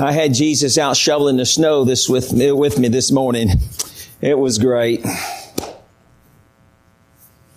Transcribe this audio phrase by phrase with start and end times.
[0.00, 3.48] I had Jesus out shoveling the snow this with with me this morning.
[4.20, 5.04] It was great.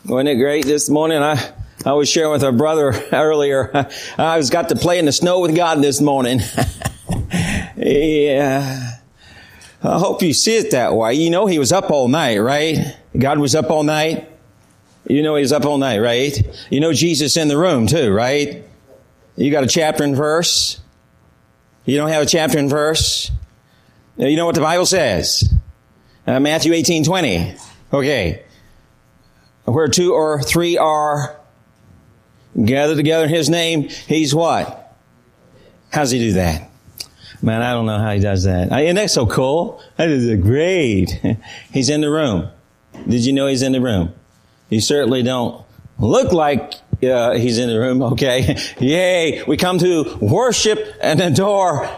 [0.05, 1.21] Wasn't it great this morning?
[1.21, 1.53] I,
[1.85, 3.69] I was sharing with our brother earlier.
[4.17, 6.39] I was got to play in the snow with God this morning.
[7.77, 8.97] yeah.
[9.83, 11.13] I hope you see it that way.
[11.13, 12.97] You know he was up all night, right?
[13.15, 14.27] God was up all night.
[15.07, 16.35] You know he was up all night, right?
[16.71, 18.63] You know Jesus in the room too, right?
[19.37, 20.80] You got a chapter and verse.
[21.85, 23.31] You don't have a chapter and verse.
[24.17, 25.51] You know what the Bible says?
[26.27, 27.55] Uh, Matthew 18, 20.
[27.91, 28.43] Okay.
[29.65, 31.39] Where two or three are
[32.63, 34.95] gathered together in His name, He's what?
[35.91, 36.69] How does He do that?
[37.41, 38.71] Man, I don't know how He does that.
[38.71, 39.81] I, and that's so cool.
[39.97, 41.09] That is great.
[41.71, 42.49] he's in the room.
[43.07, 44.13] Did you know He's in the room?
[44.69, 45.65] You certainly don't
[45.97, 46.73] look like
[47.03, 48.01] uh, he's in the room.
[48.13, 48.57] Okay.
[48.79, 49.43] Yay.
[49.43, 51.89] We come to worship and adore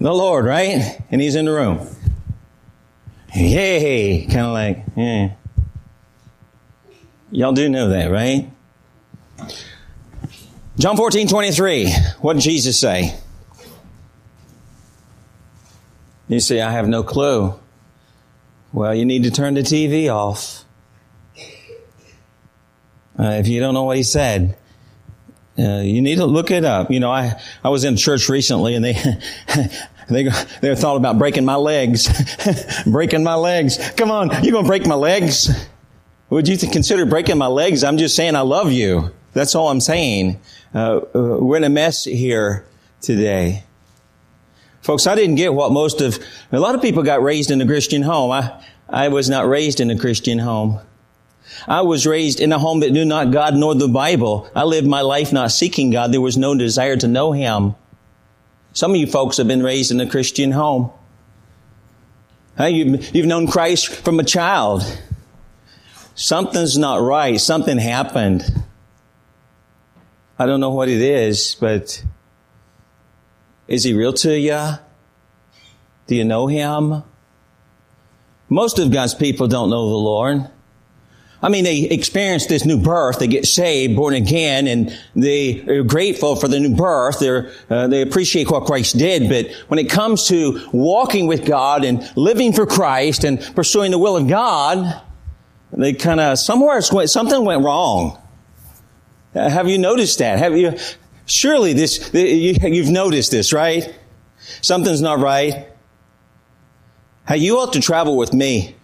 [0.00, 1.00] the Lord, right?
[1.10, 1.86] And he's in the room.
[3.34, 4.26] Yay.
[4.26, 5.32] Kind of like, yeah.
[7.30, 8.50] Y'all do know that, right?
[10.78, 11.92] John 14, 23.
[12.20, 13.14] What did Jesus say?
[16.28, 17.54] You say, I have no clue.
[18.72, 20.65] Well, you need to turn the TV off.
[23.18, 24.56] Uh, if you don't know what he said,
[25.58, 26.90] uh, you need to look it up.
[26.90, 28.92] You know, I, I was in church recently and they,
[30.08, 30.28] they,
[30.60, 32.08] they thought about breaking my legs.
[32.86, 33.78] breaking my legs.
[33.92, 35.50] Come on, you're gonna break my legs?
[36.28, 37.84] Would you consider breaking my legs?
[37.84, 39.12] I'm just saying I love you.
[39.32, 40.40] That's all I'm saying.
[40.74, 41.00] Uh, uh,
[41.40, 42.66] we're in a mess here
[43.00, 43.62] today.
[44.82, 46.18] Folks, I didn't get what most of,
[46.52, 48.30] a lot of people got raised in a Christian home.
[48.30, 50.80] I, I was not raised in a Christian home.
[51.66, 54.50] I was raised in a home that knew not God nor the Bible.
[54.54, 56.12] I lived my life not seeking God.
[56.12, 57.74] There was no desire to know Him.
[58.72, 60.90] Some of you folks have been raised in a Christian home.
[62.58, 64.82] You've, you've known Christ from a child.
[66.14, 67.40] Something's not right.
[67.40, 68.44] Something happened.
[70.38, 72.02] I don't know what it is, but
[73.68, 74.78] is He real to you?
[76.06, 77.02] Do you know Him?
[78.48, 80.50] Most of God's people don't know the Lord.
[81.42, 83.18] I mean, they experience this new birth.
[83.18, 87.20] They get saved, born again, and they are grateful for the new birth.
[87.20, 89.28] They're, uh, they appreciate what Christ did.
[89.28, 93.98] But when it comes to walking with God and living for Christ and pursuing the
[93.98, 95.02] will of God,
[95.72, 98.18] they kind of, somewhere something went wrong.
[99.34, 100.38] Uh, have you noticed that?
[100.38, 100.72] Have you,
[101.26, 103.94] surely this, you, you've noticed this, right?
[104.62, 105.68] Something's not right.
[107.28, 108.75] Hey, you ought to travel with me.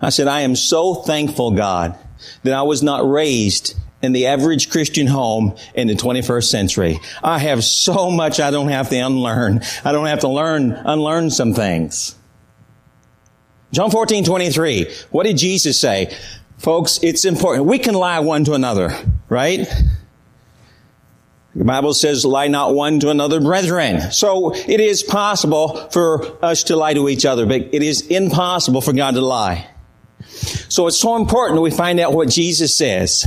[0.00, 1.98] I said, I am so thankful, God,
[2.44, 7.00] that I was not raised in the average Christian home in the 21st century.
[7.22, 9.62] I have so much I don't have to unlearn.
[9.84, 12.14] I don't have to learn, unlearn some things.
[13.72, 14.92] John 14, 23.
[15.10, 16.16] What did Jesus say?
[16.58, 17.66] Folks, it's important.
[17.66, 18.96] We can lie one to another,
[19.28, 19.66] right?
[21.54, 24.12] The Bible says, lie not one to another, brethren.
[24.12, 28.80] So it is possible for us to lie to each other, but it is impossible
[28.80, 29.68] for God to lie.
[30.68, 33.26] So it's so important we find out what Jesus says.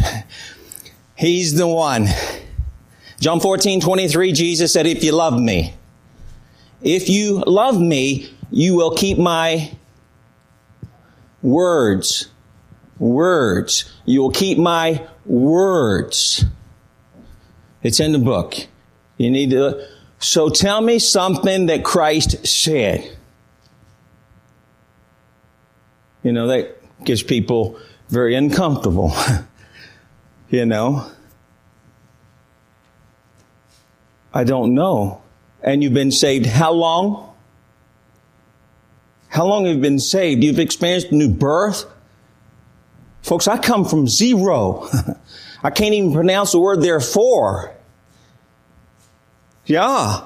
[1.16, 2.08] He's the one.
[3.20, 5.74] John 14, 23, Jesus said, if you love me,
[6.82, 9.72] if you love me, you will keep my
[11.42, 12.28] words.
[12.98, 13.92] Words.
[14.06, 16.46] You will keep my words.
[17.84, 18.56] It's in the book.
[19.18, 19.88] You need to,
[20.20, 23.18] so tell me something that Christ said.
[26.24, 27.80] You know, that gets people
[28.10, 29.14] very uncomfortable.
[30.50, 31.10] you know?
[34.34, 35.22] I don't know.
[35.62, 37.34] And you've been saved how long?
[39.28, 40.44] How long have you been saved?
[40.44, 41.86] You've experienced new birth?
[43.22, 44.88] Folks, I come from zero.
[45.64, 47.74] I can't even pronounce the word therefore.
[49.66, 50.26] Yeah.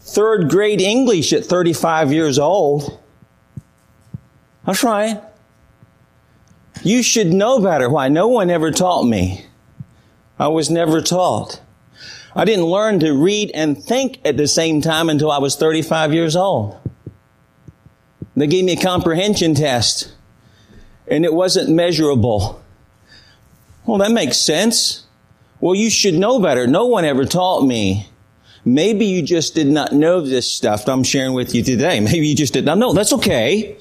[0.00, 3.00] Third grade English at 35 years old.
[4.64, 5.20] That's right.
[6.82, 7.88] You should know better.
[7.88, 8.08] Why?
[8.08, 9.44] No one ever taught me.
[10.38, 11.60] I was never taught.
[12.34, 16.14] I didn't learn to read and think at the same time until I was 35
[16.14, 16.78] years old.
[18.36, 20.12] They gave me a comprehension test
[21.08, 22.62] and it wasn't measurable.
[23.84, 25.06] Well, that makes sense.
[25.60, 26.66] Well, you should know better.
[26.66, 28.08] No one ever taught me.
[28.64, 31.98] Maybe you just did not know this stuff that I'm sharing with you today.
[32.00, 32.92] Maybe you just did not know.
[32.92, 33.76] That's okay.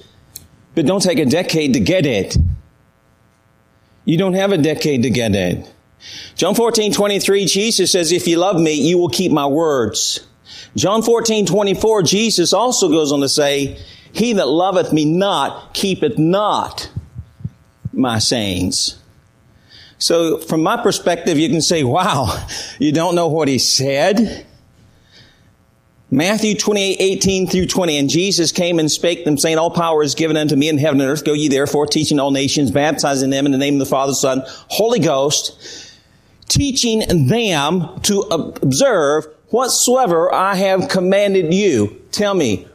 [0.74, 2.38] But don't take a decade to get it.
[4.08, 5.70] You don't have a decade to get it.
[6.36, 10.26] John 14, 23, Jesus says, if you love me, you will keep my words.
[10.78, 13.78] John 14, 24, Jesus also goes on to say,
[14.14, 16.90] He that loveth me not keepeth not
[17.92, 18.98] my sayings.
[19.98, 22.48] So from my perspective, you can say, wow,
[22.80, 24.47] you don't know what he said?
[26.10, 27.98] Matthew 28, 18 through 20.
[27.98, 31.02] And Jesus came and spake them, saying, All power is given unto me in heaven
[31.02, 31.26] and earth.
[31.26, 34.44] Go ye therefore, teaching all nations, baptizing them in the name of the Father, Son,
[34.70, 35.94] Holy Ghost,
[36.48, 42.02] teaching them to observe whatsoever I have commanded you.
[42.12, 42.68] Tell me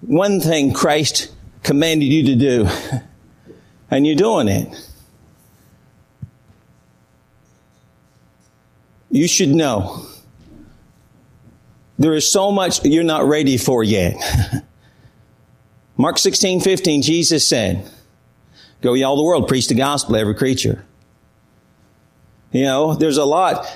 [0.00, 1.32] one thing Christ
[1.62, 2.68] commanded you to do,
[3.90, 4.92] and you're doing it.
[9.10, 10.06] You should know
[11.98, 14.16] there is so much you're not ready for yet.
[15.96, 17.90] Mark 16, 15, Jesus said,
[18.82, 20.84] Go ye all the world, preach the gospel to every creature.
[22.52, 23.66] You know, there's a lot.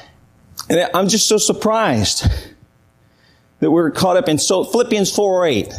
[0.69, 2.25] And I'm just so surprised
[3.61, 5.75] that we're caught up in so Philippians 4 8.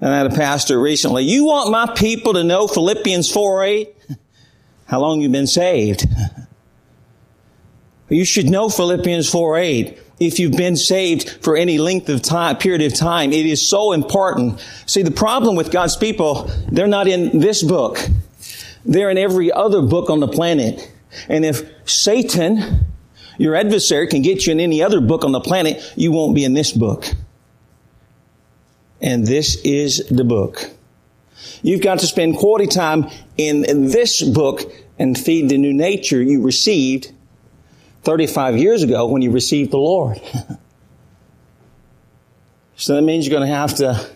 [0.00, 3.96] And I had a pastor recently, you want my people to know Philippians 4 8?
[4.86, 6.06] How long you been saved?
[8.08, 9.98] You should know Philippians 4 8.
[10.18, 13.92] If you've been saved for any length of time, period of time, it is so
[13.92, 14.64] important.
[14.86, 17.98] See, the problem with God's people, they're not in this book.
[18.84, 20.90] They're in every other book on the planet.
[21.28, 22.86] And if Satan,
[23.36, 26.44] your adversary, can get you in any other book on the planet, you won't be
[26.44, 27.04] in this book.
[29.02, 30.70] And this is the book.
[31.62, 34.60] You've got to spend quality time in this book
[34.98, 37.12] and feed the new nature you received
[38.06, 40.20] 35 years ago when you received the Lord.
[42.76, 44.08] so that means you're going to have to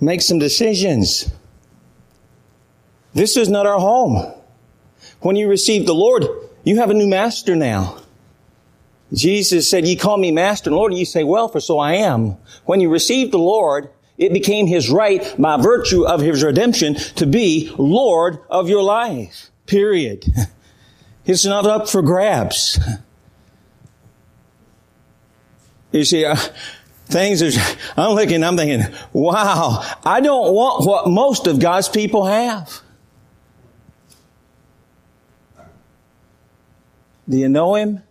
[0.00, 1.30] make some decisions.
[3.12, 4.34] This is not our home.
[5.20, 6.26] When you receive the Lord,
[6.64, 8.02] you have a new master now.
[9.12, 11.92] Jesus said, Ye call me master and Lord, and you say, Well, for so I
[11.92, 12.36] am.
[12.64, 17.26] When you received the Lord, it became his right by virtue of his redemption to
[17.26, 19.50] be Lord of your life.
[19.66, 20.24] Period.
[21.26, 22.78] It's not up for grabs.
[25.92, 26.36] You see, uh,
[27.06, 32.26] things are, I'm looking, I'm thinking, wow, I don't want what most of God's people
[32.26, 32.80] have.
[37.28, 38.02] Do you know Him?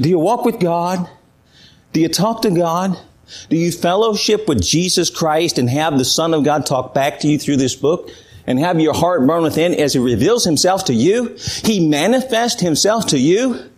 [0.00, 1.08] Do you walk with God?
[1.92, 2.98] Do you talk to God?
[3.48, 7.28] Do you fellowship with Jesus Christ and have the Son of God talk back to
[7.28, 8.10] you through this book?
[8.50, 11.36] And have your heart burn within as he reveals himself to you.
[11.62, 13.70] He manifests himself to you.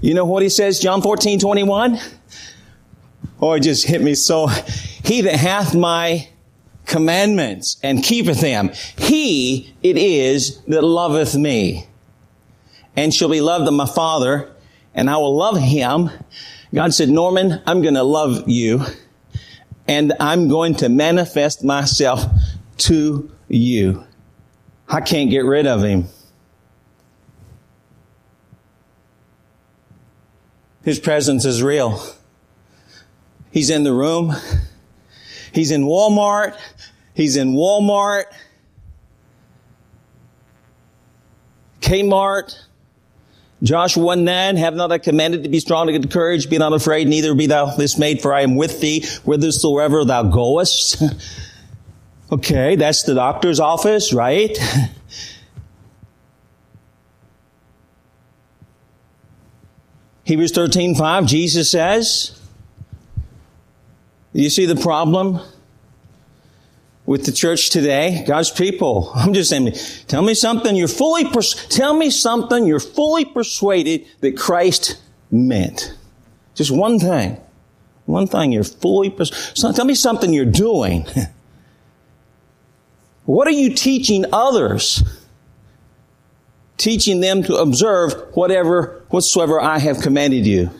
[0.00, 1.98] You know what he says, John 14, 21?
[3.40, 4.46] Oh, it just hit me so.
[4.46, 6.28] He that hath my
[6.86, 11.88] commandments and keepeth them, he it is that loveth me
[12.94, 14.52] and shall be loved of my father
[14.94, 16.10] and I will love him.
[16.72, 18.84] God said, Norman, I'm going to love you
[19.88, 22.24] and I'm going to manifest myself
[22.78, 24.04] to you.
[24.88, 26.06] I can't get rid of him.
[30.82, 32.02] His presence is real.
[33.50, 34.34] He's in the room.
[35.52, 36.56] He's in Walmart.
[37.14, 38.24] He's in Walmart.
[41.80, 42.56] Kmart.
[43.62, 46.72] Joshua 1 9, have not I commanded to be strong and good courage, be not
[46.72, 51.02] afraid, neither be thou dismayed, for I am with thee whithersoever thou goest.
[52.32, 54.56] Okay, that's the doctor's office, right?
[60.24, 62.40] Hebrews 13, 5, Jesus says,
[64.32, 65.40] you see the problem
[67.04, 68.22] with the church today?
[68.28, 69.10] God's people.
[69.16, 69.72] I'm just saying,
[70.06, 75.94] tell me something you're fully, pers- tell me something you're fully persuaded that Christ meant.
[76.54, 77.40] Just one thing.
[78.04, 81.06] One thing you're fully, pers- tell me something you're doing
[83.30, 85.04] What are you teaching others?
[86.78, 90.70] Teaching them to observe whatever, whatsoever I have commanded you.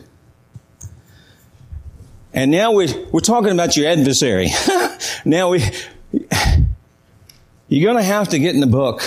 [2.33, 4.49] And now we're, we're talking about your adversary.
[5.25, 5.63] now we,
[7.69, 9.01] you're going to have to get in the book.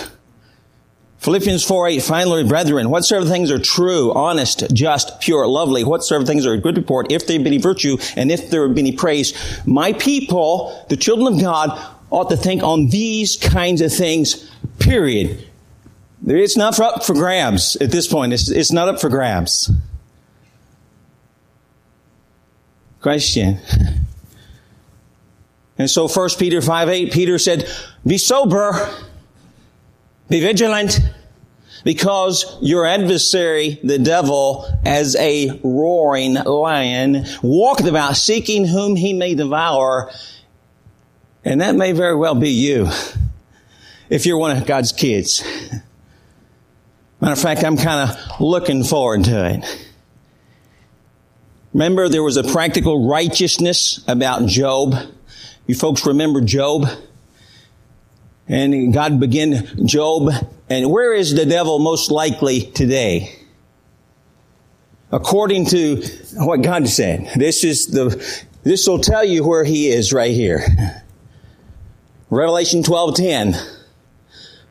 [1.19, 6.47] Philippians 4 8, finally, brethren, whatsoever things are true, honest, just, pure, lovely, whatsoever things
[6.47, 9.35] are a good report, if there be any virtue, and if there be any praise,
[9.67, 15.47] my people, the children of God, ought to think on these kinds of things, period.
[16.27, 18.33] It's not up for grabs at this point.
[18.33, 19.71] It's, it's not up for grabs.
[23.01, 23.59] Question.
[25.77, 27.69] And so 1 Peter 5 8, Peter said,
[28.07, 28.73] Be sober,
[30.29, 31.01] be vigilant,
[31.83, 39.35] Because your adversary, the devil, as a roaring lion, walketh about seeking whom he may
[39.35, 40.13] devour.
[41.45, 42.89] And that may very well be you.
[44.09, 45.45] If you're one of God's kids.
[47.21, 49.87] Matter of fact, I'm kind of looking forward to it.
[51.73, 54.95] Remember, there was a practical righteousness about Job.
[55.67, 56.87] You folks remember Job?
[58.47, 60.31] And God began Job.
[60.69, 63.35] And where is the devil most likely today?
[65.11, 66.03] According to
[66.37, 67.31] what God said.
[67.37, 71.04] This is the, this will tell you where he is right here.
[72.35, 73.57] Revelation 12:10.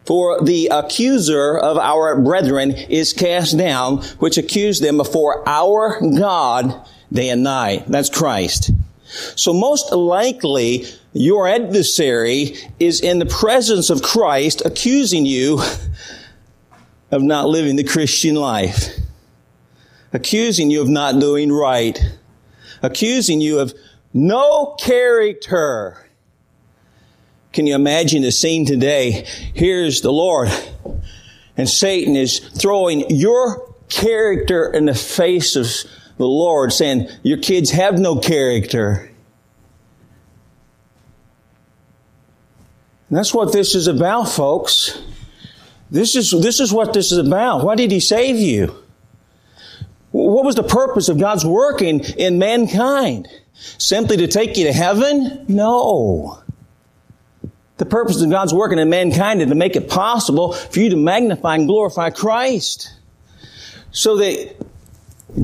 [0.05, 6.75] For the accuser of our brethren is cast down, which accused them before our God
[7.11, 7.85] day and night.
[7.87, 8.71] That's Christ.
[9.35, 15.61] So most likely, your adversary is in the presence of Christ accusing you
[17.11, 18.89] of not living the Christian life,
[20.11, 21.97] accusing you of not doing right,
[22.81, 23.73] accusing you of
[24.13, 26.02] no character.
[27.53, 29.25] Can you imagine the scene today?
[29.53, 30.49] Here's the Lord,
[31.55, 35.67] and Satan is throwing your character in the face of
[36.17, 39.11] the Lord, saying, Your kids have no character.
[43.09, 44.99] And that's what this is about, folks.
[45.91, 47.63] This is, this is what this is about.
[47.63, 48.75] Why did He save you?
[50.09, 53.27] What was the purpose of God's working in mankind?
[53.53, 55.45] Simply to take you to heaven?
[55.47, 56.42] No.
[57.83, 60.95] The purpose of God's working in mankind is to make it possible for you to
[60.95, 62.93] magnify and glorify Christ.
[63.91, 64.55] So that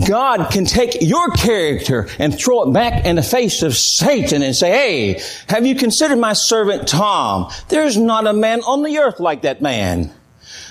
[0.08, 4.55] God can take your character and throw it back in the face of Satan and
[4.55, 7.51] say, Hey, have you considered my servant Tom?
[7.67, 10.10] There's not a man on the earth like that man.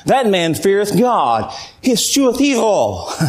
[0.06, 1.54] That man feareth God.
[1.82, 3.12] He escheweth evil.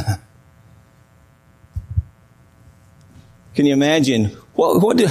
[3.54, 4.28] Can you imagine?
[4.54, 5.10] What, what do,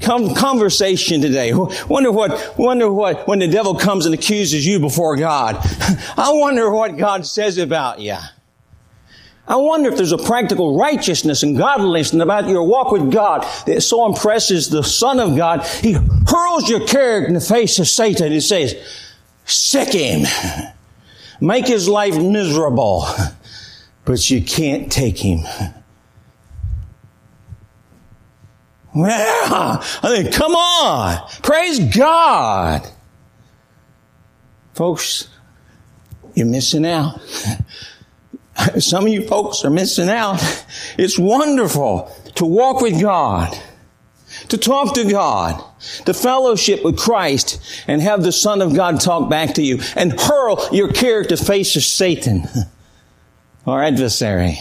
[0.00, 1.52] conversation today.
[1.52, 5.56] Wonder what, wonder what, when the devil comes and accuses you before God.
[6.16, 8.16] I wonder what God says about you.
[9.46, 13.80] I wonder if there's a practical righteousness and godliness about your walk with God that
[13.82, 15.66] so impresses the Son of God.
[15.66, 18.76] He hurls your character in the face of Satan and says,
[19.44, 20.26] sic him.
[21.40, 23.06] Make his life miserable.
[24.06, 25.44] But you can't take him.
[28.94, 31.28] Well, I mean, come on.
[31.42, 32.86] Praise God.
[34.74, 35.28] Folks,
[36.34, 37.20] you're missing out.
[38.78, 40.40] Some of you folks are missing out.
[40.98, 43.56] It's wonderful to walk with God,
[44.48, 45.62] to talk to God,
[46.04, 50.18] to fellowship with Christ, and have the Son of God talk back to you and
[50.18, 52.48] hurl your character face of Satan,
[53.66, 54.58] our adversary.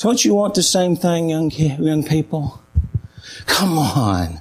[0.00, 2.62] Don't you want the same thing, young, young people?
[3.46, 4.40] Come on.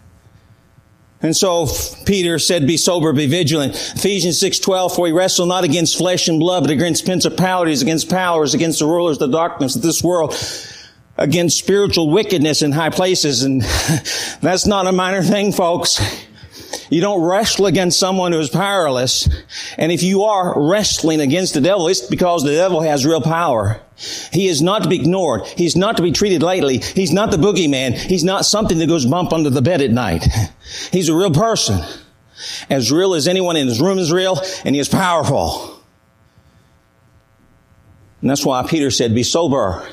[1.22, 1.68] And so
[2.06, 3.74] Peter said, be sober, be vigilant.
[3.74, 8.54] Ephesians 6.12, for we wrestle not against flesh and blood, but against principalities, against powers,
[8.54, 10.34] against the rulers of the darkness of this world,
[11.18, 13.44] against spiritual wickedness in high places.
[13.44, 13.62] And
[14.42, 16.00] that's not a minor thing, folks.
[16.90, 19.30] You don't wrestle against someone who is powerless.
[19.78, 23.80] And if you are wrestling against the devil, it's because the devil has real power.
[24.32, 25.46] He is not to be ignored.
[25.46, 26.78] He's not to be treated lightly.
[26.78, 27.94] He's not the boogeyman.
[27.94, 30.26] He's not something that goes bump under the bed at night.
[30.92, 31.82] He's a real person.
[32.70, 35.82] As real as anyone in this room is real, and he is powerful.
[38.22, 39.86] And that's why Peter said, be sober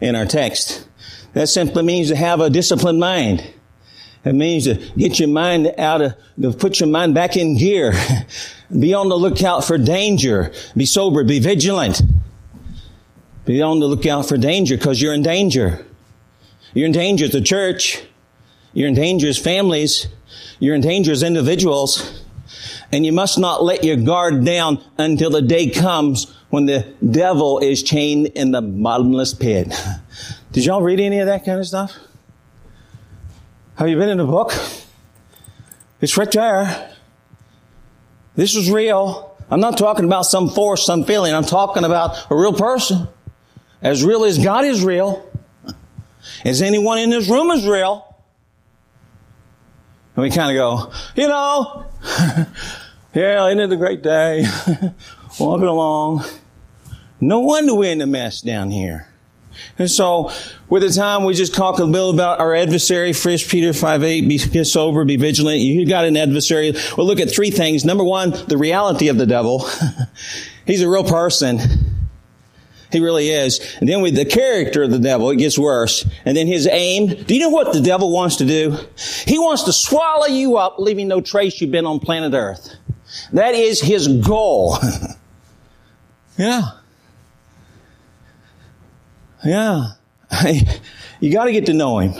[0.00, 0.86] in our text.
[1.32, 3.42] That simply means to have a disciplined mind.
[4.24, 7.92] It means to get your mind out of, to put your mind back in gear.
[8.78, 10.52] be on the lookout for danger.
[10.76, 11.24] Be sober.
[11.24, 12.02] Be vigilant.
[13.44, 15.84] Be on the lookout for danger because you're in danger.
[16.72, 18.02] You're in danger as a church.
[18.72, 20.06] You're in danger as families.
[20.60, 22.22] You're in danger as individuals.
[22.92, 27.58] And you must not let your guard down until the day comes when the devil
[27.58, 29.74] is chained in the bottomless pit.
[30.52, 31.96] Did y'all read any of that kind of stuff?
[33.82, 34.52] Have you been in the book?
[36.00, 36.94] It's right there.
[38.36, 39.36] This is real.
[39.50, 41.34] I'm not talking about some force, some feeling.
[41.34, 43.08] I'm talking about a real person.
[43.82, 45.28] As real as God is real.
[46.44, 48.06] As anyone in this room is real.
[50.14, 51.84] And we kind of go, you know,
[53.14, 54.46] yeah, isn't it a great day?
[55.40, 56.24] Walking along.
[57.20, 59.11] No wonder we're in a mess down here.
[59.78, 60.30] And so,
[60.68, 63.12] with the time, we just talk a little about our adversary.
[63.12, 65.60] First Peter 5 8, be sober, be vigilant.
[65.60, 66.74] You got an adversary.
[66.96, 67.84] We'll look at three things.
[67.84, 69.68] Number one, the reality of the devil.
[70.66, 71.58] He's a real person.
[72.92, 73.76] He really is.
[73.80, 76.06] And then with the character of the devil, it gets worse.
[76.26, 77.06] And then his aim.
[77.06, 78.76] Do you know what the devil wants to do?
[79.26, 82.76] He wants to swallow you up, leaving no trace you've been on planet Earth.
[83.32, 84.76] That is his goal.
[86.38, 86.62] yeah.
[89.44, 89.92] Yeah.
[91.20, 92.14] you got to get to know him.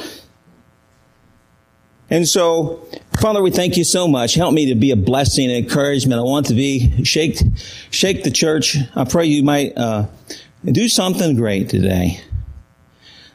[2.11, 2.87] And so,
[3.21, 4.35] Father, we thank you so much.
[4.35, 6.21] Help me to be a blessing and encouragement.
[6.21, 7.38] I want to be shake,
[7.91, 8.76] shake the church.
[8.95, 10.09] I pray you might uh,
[10.64, 12.21] do something great today.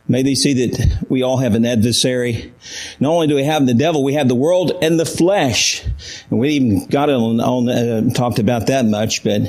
[0.08, 2.54] May they see that we all have an adversary.
[3.00, 5.84] Not only do we have the devil, we have the world and the flesh.
[6.30, 9.42] And we even got on, on uh, talked about that much, but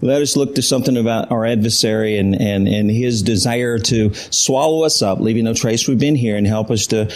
[0.00, 4.84] let us look to something about our adversary and, and, and his desire to swallow
[4.84, 7.12] us up, leaving no trace we've been here, and help us to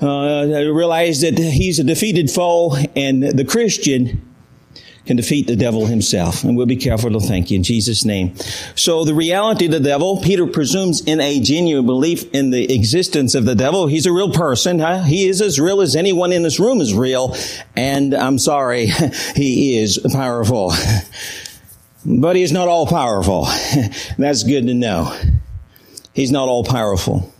[0.00, 4.28] uh, realize that he's a defeated foe, and the Christian
[5.06, 6.44] can defeat the devil himself.
[6.44, 8.36] And we'll be careful to thank you in Jesus' name.
[8.76, 13.34] So the reality of the devil, Peter presumes in a genuine belief in the existence
[13.34, 13.86] of the devil.
[13.86, 14.78] He's a real person.
[14.78, 15.02] Huh?
[15.02, 17.36] He is as real as anyone in this room is real.
[17.74, 18.86] And I'm sorry,
[19.34, 20.72] he is powerful.
[22.04, 23.44] But he's not all powerful.
[24.18, 25.16] That's good to know.
[26.14, 27.32] He's not all powerful.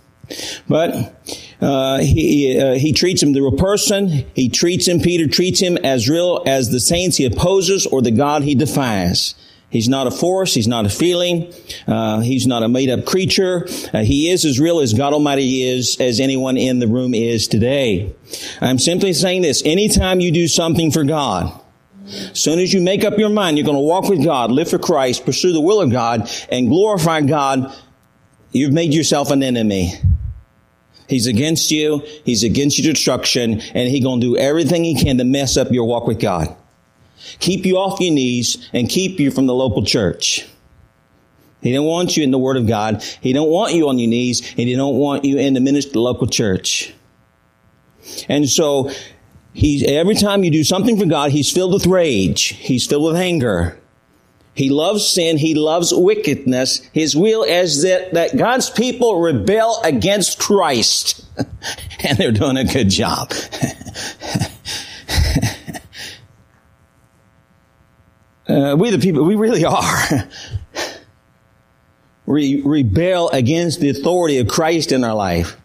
[0.68, 1.14] But
[1.60, 4.24] uh, he uh, he treats him the real person.
[4.34, 5.00] He treats him.
[5.00, 9.34] Peter treats him as real as the saints he opposes or the God he defies.
[9.72, 10.52] He's not a force.
[10.52, 11.50] He's not a feeling.
[11.86, 13.66] Uh, he's not a made up creature.
[13.92, 17.48] Uh, he is as real as God Almighty is, as anyone in the room is
[17.48, 18.14] today.
[18.60, 19.62] I'm simply saying this.
[19.64, 21.58] Anytime you do something for God,
[22.12, 24.70] as soon as you make up your mind, you're going to walk with God, live
[24.70, 27.74] for Christ, pursue the will of God, and glorify God,
[28.50, 29.94] you've made yourself an enemy.
[31.08, 32.02] He's against you.
[32.24, 35.70] He's against your destruction, and he's going to do everything he can to mess up
[35.70, 36.54] your walk with God.
[37.38, 40.46] Keep you off your knees and keep you from the local church.
[41.60, 43.02] He don't want you in the Word of God.
[43.20, 45.92] He don't want you on your knees, and he don't want you in the ministry,
[45.92, 46.92] the local church.
[48.28, 48.90] And so
[49.54, 52.48] He's, every time you do something for God, he's filled with rage.
[52.48, 53.78] He's filled with anger.
[54.54, 55.38] He loves sin.
[55.38, 56.80] He loves wickedness.
[56.92, 61.24] His will is that, that God's people rebel against Christ.
[62.04, 63.30] and they're doing a good job.
[68.48, 70.04] uh, we the people, we really are.
[72.26, 75.56] Re- rebel against the authority of Christ in our life.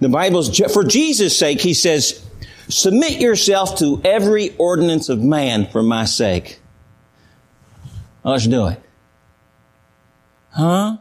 [0.00, 2.23] The Bible's, for Jesus' sake, he says,
[2.68, 6.60] Submit yourself to every ordinance of man for my sake.
[8.24, 8.80] Let's do it.
[10.50, 10.98] Huh?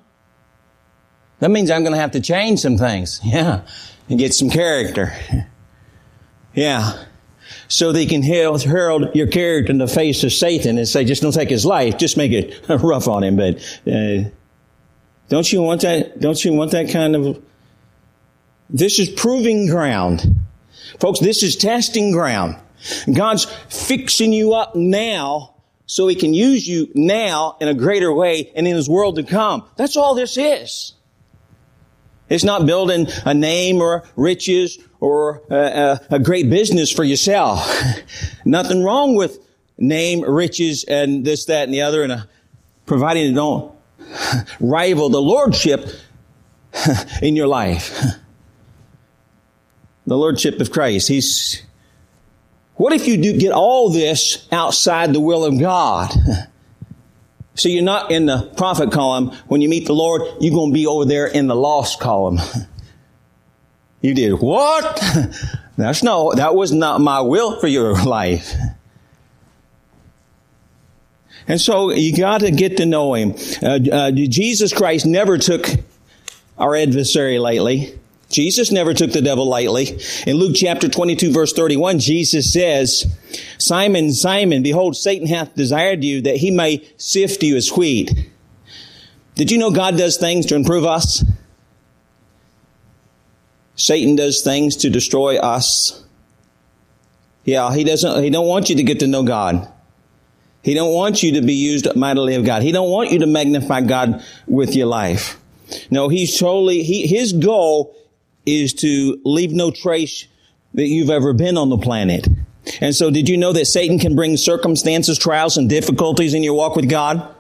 [1.39, 3.19] That means I'm going to have to change some things.
[3.23, 3.61] Yeah.
[4.09, 5.13] And get some character.
[6.55, 7.03] Yeah.
[7.67, 11.31] So they can herald your character in the face of Satan and say, just don't
[11.31, 11.97] take his life.
[11.97, 13.37] Just make it rough on him.
[13.37, 13.57] But,
[13.91, 14.29] uh,
[15.29, 16.19] don't you want that?
[16.19, 17.43] Don't you want that kind of,
[18.69, 20.42] this is proving ground.
[20.99, 22.57] Folks, this is testing ground.
[23.11, 28.51] God's fixing you up now so he can use you now in a greater way
[28.55, 29.65] and in his world to come.
[29.75, 30.93] That's all this is.
[32.29, 37.69] It's not building a name or riches or a, a, a great business for yourself.
[38.45, 39.39] Nothing wrong with
[39.77, 42.21] name, riches, and this, that, and the other, and uh,
[42.85, 43.75] providing it don't
[44.59, 45.89] rival the lordship
[47.21, 48.15] in your life
[50.05, 51.07] the Lordship of Christ.
[51.07, 51.61] He's,
[52.75, 56.11] what if you do get all this outside the will of God?
[57.55, 59.29] So you're not in the profit column.
[59.45, 62.39] When you meet the Lord, you're going to be over there in the lost column.
[64.03, 65.01] You did what?
[65.77, 68.53] That's no, that was not my will for your life.
[71.47, 73.35] And so you got to get to know him.
[73.61, 75.67] Uh, uh, Jesus Christ never took
[76.57, 77.97] our adversary lightly.
[78.33, 79.99] Jesus never took the devil lightly.
[80.25, 83.05] In Luke chapter 22 verse 31, Jesus says,
[83.59, 88.31] Simon, Simon, behold, Satan hath desired you that he may sift you as wheat.
[89.35, 91.23] Did you know God does things to improve us?
[93.75, 96.03] Satan does things to destroy us.
[97.45, 99.71] Yeah, he doesn't, he don't want you to get to know God.
[100.63, 102.63] He don't want you to be used mightily of God.
[102.63, 105.39] He don't want you to magnify God with your life.
[105.91, 107.95] No, he's totally, he, his goal
[108.45, 110.27] is to leave no trace
[110.73, 112.27] that you've ever been on the planet.
[112.81, 116.53] And so did you know that Satan can bring circumstances, trials, and difficulties in your
[116.53, 117.35] walk with God?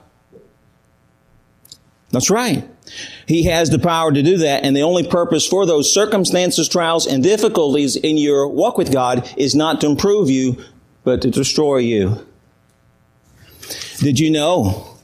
[2.11, 2.67] That's right.
[3.25, 7.07] He has the power to do that, and the only purpose for those circumstances, trials,
[7.07, 10.63] and difficulties in your walk with God is not to improve you,
[11.03, 12.25] but to destroy you.
[13.99, 14.97] Did you know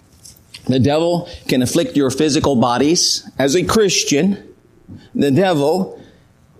[0.65, 3.27] the devil can afflict your physical bodies?
[3.39, 4.48] As a Christian,
[5.15, 6.01] the devil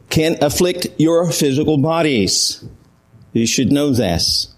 [0.10, 2.64] can afflict your physical bodies.
[3.34, 4.54] You should know this.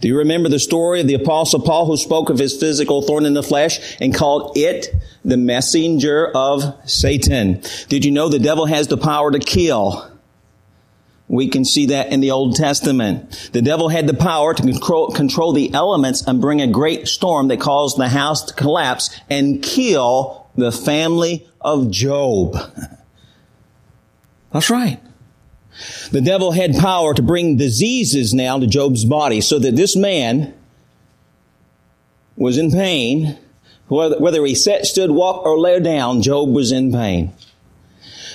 [0.00, 3.26] Do you remember the story of the apostle Paul who spoke of his physical thorn
[3.26, 7.62] in the flesh and called it the messenger of Satan?
[7.88, 10.10] Did you know the devil has the power to kill?
[11.26, 13.50] We can see that in the Old Testament.
[13.52, 17.48] The devil had the power to control, control the elements and bring a great storm
[17.48, 22.56] that caused the house to collapse and kill the family of Job.
[24.52, 25.00] That's right.
[26.12, 30.54] The devil had power to bring diseases now to Job's body so that this man
[32.36, 33.38] was in pain.
[33.88, 37.32] Whether he sat, stood, walked, or lay down, Job was in pain.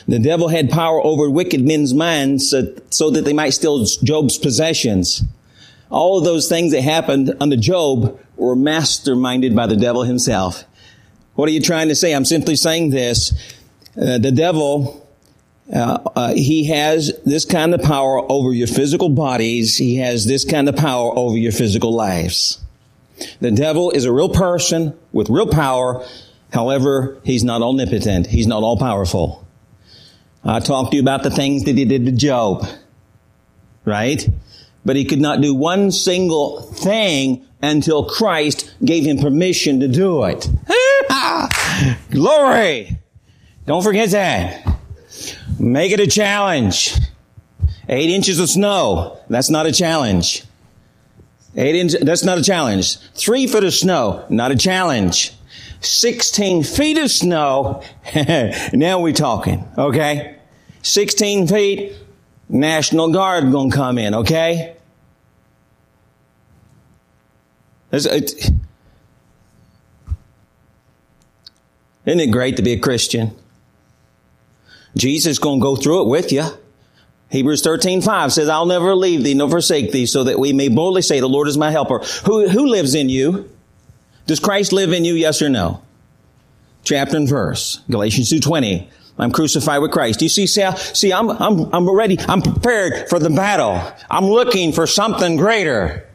[0.07, 4.37] The devil had power over wicked men's minds so, so that they might steal Job's
[4.37, 5.23] possessions.
[5.89, 10.65] All of those things that happened under Job were masterminded by the devil himself.
[11.39, 12.13] What are you trying to say?
[12.13, 13.31] I'm simply saying this.
[13.95, 15.07] Uh, the devil
[15.73, 19.77] uh, uh, he has this kind of power over your physical bodies.
[19.77, 22.61] He has this kind of power over your physical lives.
[23.39, 26.05] The devil is a real person with real power.
[26.51, 28.27] However, he's not omnipotent.
[28.27, 29.47] He's not all powerful.
[30.43, 32.65] I talked to you about the things that he did to Job.
[33.85, 34.27] Right?
[34.83, 40.25] But he could not do one single thing until Christ gave him permission to do
[40.25, 40.49] it.
[42.11, 42.99] Glory!
[43.65, 44.65] Don't forget that.
[45.59, 46.93] Make it a challenge.
[47.87, 49.19] Eight inches of snow.
[49.29, 50.43] That's not a challenge.
[51.55, 52.97] Eight inches, that's not a challenge.
[53.15, 54.25] Three foot of snow.
[54.29, 55.33] Not a challenge.
[55.81, 57.81] 16 feet of snow.
[58.73, 59.67] now we're talking.
[59.77, 60.37] Okay?
[60.83, 61.95] 16 feet.
[62.47, 64.13] National Guard gonna come in.
[64.13, 64.75] Okay?
[67.91, 68.51] It,
[72.09, 73.35] isn't it great to be a Christian?
[74.95, 76.45] Jesus is going to go through it with you.
[77.29, 80.67] Hebrews 13, 5 says, I'll never leave thee nor forsake thee so that we may
[80.67, 81.99] boldly say, the Lord is my helper.
[82.25, 83.49] Who, who lives in you?
[84.25, 85.13] Does Christ live in you?
[85.13, 85.81] Yes or no?
[86.83, 87.81] Chapter and verse.
[87.89, 88.89] Galatians 2.20.
[89.19, 90.21] I'm crucified with Christ.
[90.21, 92.17] You see, see, see I'm, I'm, I'm ready.
[92.19, 93.81] I'm prepared for the battle.
[94.09, 96.07] I'm looking for something greater.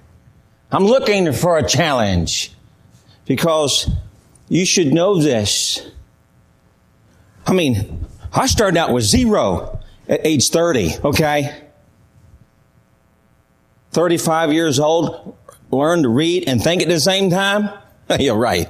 [0.73, 2.51] I'm looking for a challenge
[3.27, 3.89] because
[4.49, 5.87] you should know this.
[7.47, 11.63] I mean, I started out with zero at age 30, okay?
[13.93, 15.37] 35 years old,
[15.71, 17.71] learned to read and think at the same time?
[18.19, 18.69] You're right.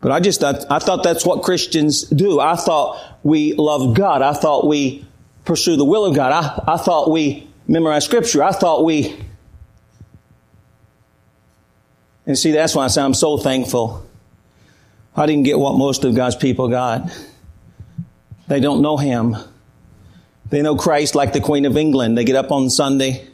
[0.00, 2.38] But I just, I, I thought that's what Christians do.
[2.40, 4.20] I thought we love God.
[4.20, 5.06] I thought we
[5.44, 6.32] pursue the will of God.
[6.32, 8.42] I, I thought we memorize scripture.
[8.42, 9.18] I thought we,
[12.26, 14.04] and see, that's why I say I'm so thankful
[15.16, 17.10] I didn't get what most of God's people got.
[18.48, 19.36] They don't know Him.
[20.50, 22.18] They know Christ like the Queen of England.
[22.18, 23.26] They get up on Sunday.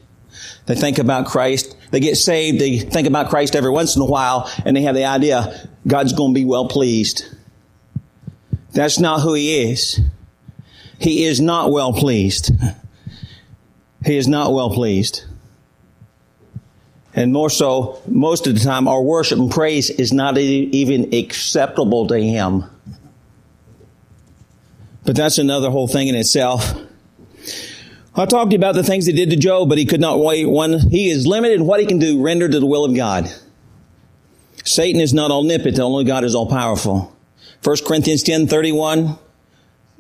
[0.67, 1.75] They think about Christ.
[1.91, 2.61] They get saved.
[2.61, 6.13] They think about Christ every once in a while and they have the idea God's
[6.13, 7.25] going to be well pleased.
[8.73, 10.01] That's not who He is.
[10.99, 12.53] He is not well pleased.
[14.05, 15.25] He is not well pleased.
[17.21, 22.07] And more so, most of the time, our worship and praise is not even acceptable
[22.07, 22.65] to Him.
[25.05, 26.75] But that's another whole thing in itself.
[28.17, 30.79] I talked about the things he did to Job, but he could not wait one.
[30.89, 33.31] He is limited in what he can do, rendered to the will of God.
[34.65, 37.15] Satan is not omnipotent, only God is all powerful.
[37.63, 39.19] 1 Corinthians 10 31.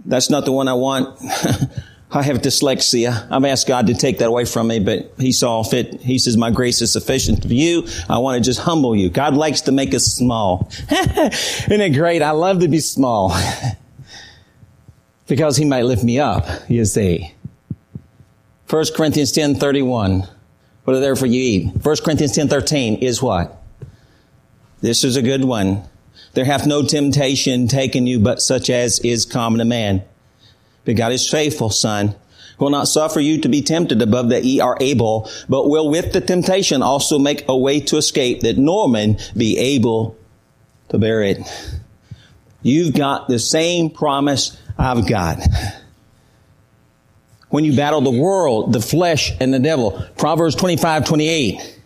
[0.06, 1.20] That's not the one I want.
[2.12, 3.28] I have dyslexia.
[3.30, 6.00] I've asked God to take that away from me, but He saw fit.
[6.00, 7.86] He says, my grace is sufficient for you.
[8.08, 9.10] I want to just humble you.
[9.10, 10.70] God likes to make us small.
[10.90, 12.22] Isn't it great?
[12.22, 13.36] I love to be small.
[15.28, 17.32] because He might lift me up, you see.
[18.68, 20.24] 1 Corinthians 10, 31.
[20.84, 21.84] What are there for you eat?
[21.84, 23.62] 1 Corinthians 10, 13 is what?
[24.80, 25.84] This is a good one.
[26.32, 30.02] There hath no temptation taken you but such as is common to man.
[30.84, 32.14] But God is faithful, son,
[32.60, 36.12] will not suffer you to be tempted above that ye are able, but will with
[36.12, 40.16] the temptation also make a way to escape that no man be able
[40.90, 41.38] to bear it.
[42.62, 45.38] You've got the same promise I've got.
[47.48, 51.78] When you battle the world, the flesh, and the devil, Proverbs 25, 28.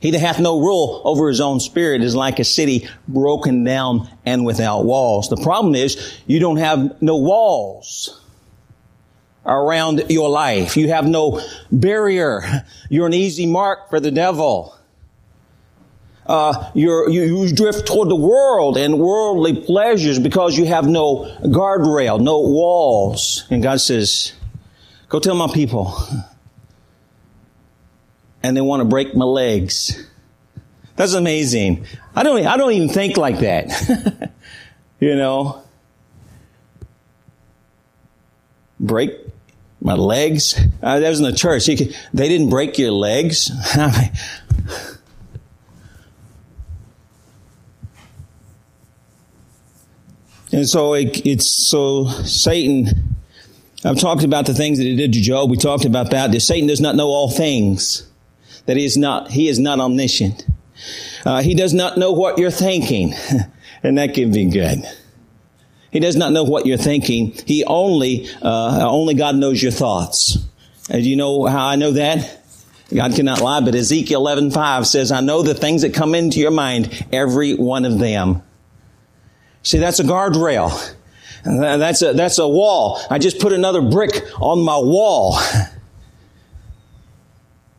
[0.00, 4.08] He that hath no rule over his own spirit is like a city broken down
[4.24, 5.28] and without walls.
[5.28, 8.19] The problem is you don't have no walls
[9.44, 10.76] around your life.
[10.76, 11.40] You have no
[11.72, 12.64] barrier.
[12.88, 14.76] You're an easy mark for the devil.
[16.26, 22.20] Uh, you you drift toward the world and worldly pleasures because you have no guardrail,
[22.20, 23.46] no walls.
[23.50, 24.32] And God says,
[25.08, 25.92] go tell my people
[28.42, 30.06] and they want to break my legs.
[30.96, 31.86] That's amazing.
[32.14, 34.32] I don't, I don't even think like that.
[35.00, 35.62] you know?
[38.78, 39.29] Break
[39.80, 40.58] my legs.
[40.82, 41.66] Uh, that was in the church.
[41.66, 43.50] Could, they didn't break your legs.
[50.52, 53.16] and so it, it's so Satan.
[53.84, 55.50] I've talked about the things that he did to Job.
[55.50, 56.32] We talked about that.
[56.32, 58.06] That Satan does not know all things
[58.66, 60.46] that he is not, he is not omniscient.
[61.24, 63.14] Uh, he does not know what you're thinking.
[63.82, 64.84] and that can be good.
[65.90, 67.32] He does not know what you're thinking.
[67.46, 70.38] He only, uh, only God knows your thoughts.
[70.88, 72.38] And you know how I know that?
[72.94, 76.50] God cannot lie, but Ezekiel 11:5 says, "I know the things that come into your
[76.50, 78.42] mind, every one of them."
[79.62, 80.72] See, that's a guardrail.
[81.44, 83.00] That's a, that's a wall.
[83.08, 85.38] I just put another brick on my wall.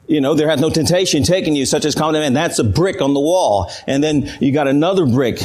[0.07, 2.33] you know, there hath no temptation taken you, such as common man.
[2.33, 3.71] That's a brick on the wall.
[3.87, 5.41] And then you got another brick,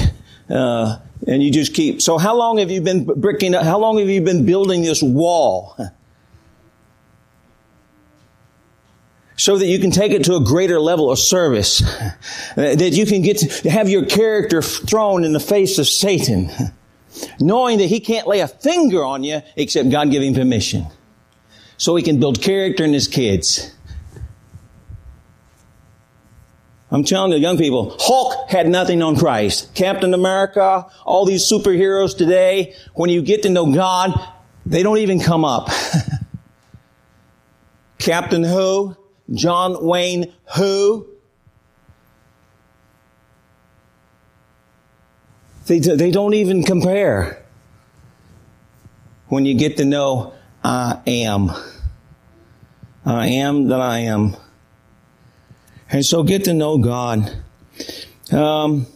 [0.49, 2.03] uh, and you just keep.
[2.03, 5.77] So how long have you been bricking, how long have you been building this wall?
[9.39, 11.83] So that you can take it to a greater level of service.
[12.57, 16.51] That you can get to have your character thrown in the face of Satan.
[17.39, 20.87] Knowing that he can't lay a finger on you except God giving permission.
[21.77, 23.76] So he can build character in his kids.
[26.97, 29.75] I'm telling the young people, Hulk had nothing on Christ.
[29.75, 34.19] Captain America, all these superheroes today, when you get to know God,
[34.65, 35.69] they don't even come up.
[37.99, 38.97] Captain who?
[39.31, 41.07] John Wayne who?
[45.67, 47.45] They, they don't even compare.
[49.29, 50.33] When you get to know,
[50.65, 51.51] I am.
[53.05, 54.35] I am that I am.
[55.91, 57.33] And so get to know God.
[58.33, 58.87] Um,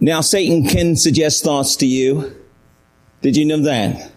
[0.00, 2.36] now Satan can suggest thoughts to you.
[3.22, 4.12] Did you know that?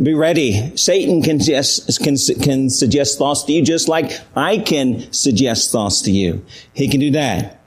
[0.00, 0.76] Be ready.
[0.76, 6.02] Satan can, just, can, can suggest thoughts to you just like I can suggest thoughts
[6.02, 6.44] to you.
[6.72, 7.62] He can do that.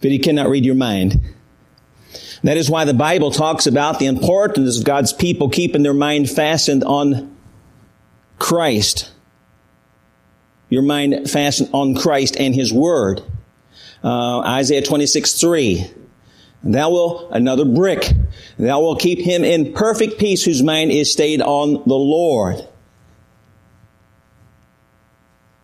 [0.00, 1.20] But he cannot read your mind.
[2.44, 6.28] That is why the Bible talks about the importance of God's people keeping their mind
[6.28, 7.36] fastened on
[8.38, 9.11] Christ
[10.72, 13.20] your mind fastened on Christ and His Word.
[14.02, 15.86] Uh, Isaiah 26, 3.
[16.64, 18.10] Thou will, another brick,
[18.56, 22.66] thou will keep him in perfect peace whose mind is stayed on the Lord.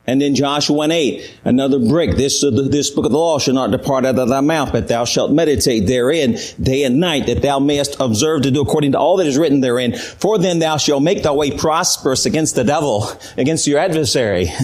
[0.07, 2.17] And then Joshua 1 8, another brick.
[2.17, 4.89] This, uh, this book of the law shall not depart out of thy mouth, but
[4.89, 8.99] thou shalt meditate therein day and night, that thou mayest observe to do according to
[8.99, 9.97] all that is written therein.
[9.97, 14.49] For then thou shalt make thy way prosperous against the devil, against your adversary.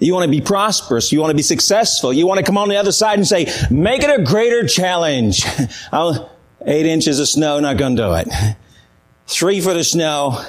[0.00, 1.12] You want to be prosperous.
[1.12, 2.12] You want to be successful.
[2.12, 5.44] You want to come on the other side and say, make it a greater challenge.
[6.66, 8.56] eight inches of snow, not going to do it.
[9.26, 10.42] Three foot of snow,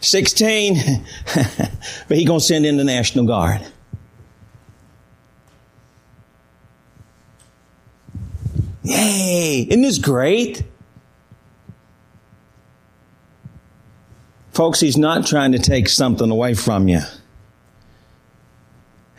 [0.00, 0.76] 16,
[2.08, 3.60] but he going to send in the National Guard.
[8.82, 9.66] Yay!
[9.68, 10.64] Isn't this great?
[14.52, 17.00] Folks, he's not trying to take something away from you.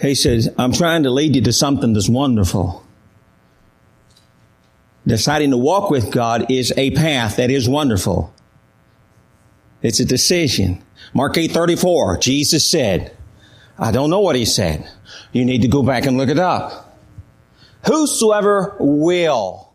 [0.02, 2.84] He says, I'm trying to lead you to something that's wonderful.
[5.06, 8.34] Deciding to walk with God is a path that is wonderful.
[9.84, 10.84] It's a decision.
[11.14, 13.16] Mark 8 34, Jesus said,
[13.78, 14.90] I don't know what he said.
[15.32, 16.98] You need to go back and look it up.
[17.86, 19.72] Whosoever will.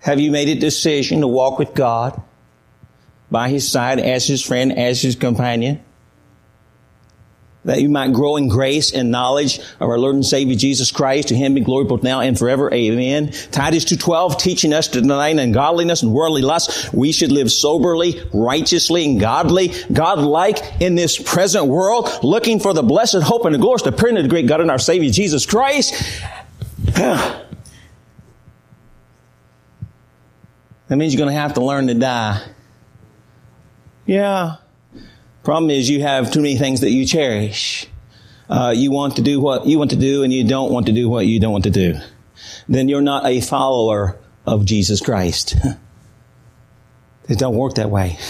[0.00, 2.20] Have you made a decision to walk with God
[3.30, 5.82] by his side as his friend, as his companion?
[7.64, 11.28] That you might grow in grace and knowledge of our Lord and Savior Jesus Christ.
[11.28, 12.72] To him be glory both now and forever.
[12.72, 13.32] Amen.
[13.50, 16.92] Titus 2.12 teaching us to deny ungodliness and worldly lust.
[16.92, 22.82] We should live soberly, righteously, and godly, godlike in this present world, looking for the
[22.82, 25.46] blessed hope and the glory, the appearing of the great God and our Savior Jesus
[25.46, 25.94] Christ.
[26.86, 27.46] that
[30.88, 32.42] means you're going to have to learn to die.
[34.04, 34.56] Yeah,
[35.44, 37.88] Problem is you have too many things that you cherish.
[38.48, 40.92] uh, you want to do what you want to do and you don't want to
[40.92, 41.98] do what you don't want to do,
[42.68, 45.56] then you're not a follower of Jesus Christ.
[47.28, 48.18] it don't work that way.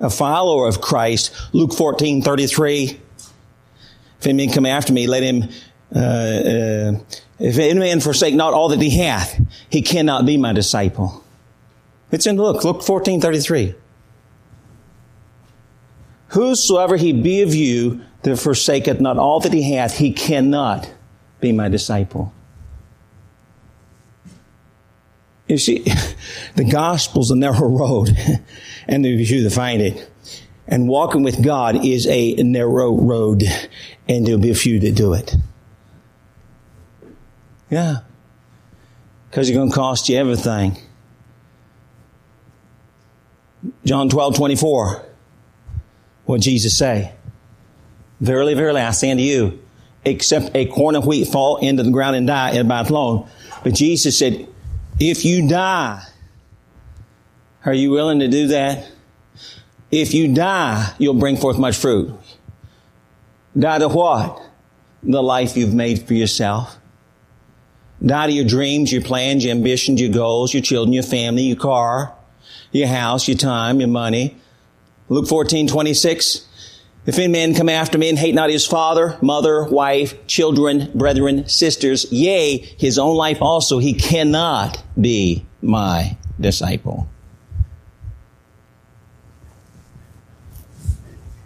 [0.00, 3.00] a follower of Christ, Luke 14, 33,
[4.18, 5.44] if any man come after me, let him,
[5.94, 6.92] uh, uh,
[7.38, 11.24] if any man forsake not all that he hath, he cannot be my disciple.
[12.10, 13.74] It's in Luke, Luke 14, 33.
[16.30, 20.92] Whosoever he be of you that forsaketh not all that he hath, he cannot
[21.40, 22.32] be my disciple.
[25.48, 25.84] You see,
[26.54, 28.16] the gospel's a narrow road,
[28.86, 30.08] and there's few that find it.
[30.68, 33.42] And walking with God is a narrow road,
[34.08, 35.34] and there'll be a few that do it.
[37.68, 37.98] Yeah.
[39.28, 40.76] Because it's going to cost you everything.
[43.84, 45.09] John 12, 24.
[46.24, 47.12] What Jesus say?
[48.20, 49.60] Verily, verily, I say unto you,
[50.04, 53.28] except a corn of wheat fall into the ground and die, it abideth alone.
[53.64, 54.46] But Jesus said,
[54.98, 56.02] if you die,
[57.64, 58.86] are you willing to do that?
[59.90, 62.12] If you die, you'll bring forth much fruit.
[63.58, 64.40] Die to what?
[65.02, 66.76] The life you've made for yourself.
[68.04, 71.56] Die to your dreams, your plans, your ambitions, your goals, your children, your family, your
[71.56, 72.14] car,
[72.72, 74.36] your house, your time, your money.
[75.10, 76.46] Luke 14, 26.
[77.04, 81.48] If any man come after me and hate not his father, mother, wife, children, brethren,
[81.48, 87.08] sisters, yea, his own life also, he cannot be my disciple.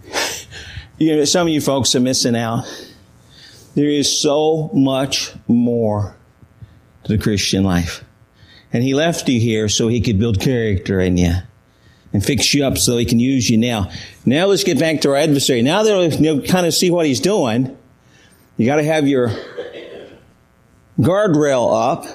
[0.97, 2.63] You know, some of you folks are missing out.
[3.75, 6.15] There is so much more
[7.03, 8.05] to the Christian life.
[8.71, 11.33] And he left you here so he could build character in you
[12.15, 13.91] and fix you up so he can use you now.
[14.25, 15.61] Now let's get back to our adversary.
[15.61, 17.77] Now that you kind of see what he's doing,
[18.55, 19.31] you got to have your
[20.97, 22.05] guardrail up.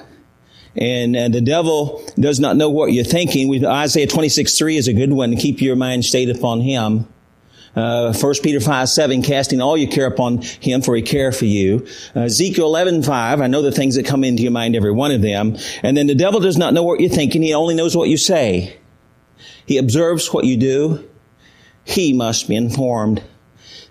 [0.75, 3.47] And uh, the devil does not know what you're thinking.
[3.47, 7.07] We, Isaiah 26, 3 is a good one keep your mind stayed upon him.
[7.75, 11.45] Uh, 1 Peter 5, 7, casting all your care upon him for he care for
[11.45, 11.85] you.
[12.15, 15.11] Uh, Ezekiel 11, 5, I know the things that come into your mind, every one
[15.11, 15.57] of them.
[15.83, 17.43] And then the devil does not know what you're thinking.
[17.43, 18.80] He only knows what you say.
[19.65, 21.09] He observes what you do.
[21.83, 23.23] He must be informed.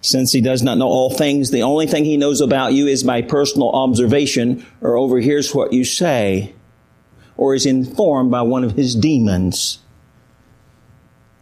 [0.02, 3.02] Since he does not know all things, the only thing he knows about you is
[3.02, 6.54] by personal observation or overhears what you say
[7.36, 9.78] or is informed by one of his demons.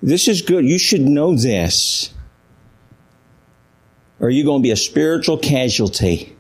[0.03, 0.65] This is good.
[0.65, 2.13] You should know this.
[4.21, 6.37] Or are you going to be a spiritual casualty?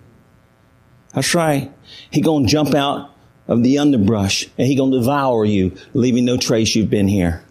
[1.12, 1.72] That's right.
[2.10, 3.14] He going to jump out
[3.48, 7.44] of the underbrush and he going to devour you, leaving no trace you've been here.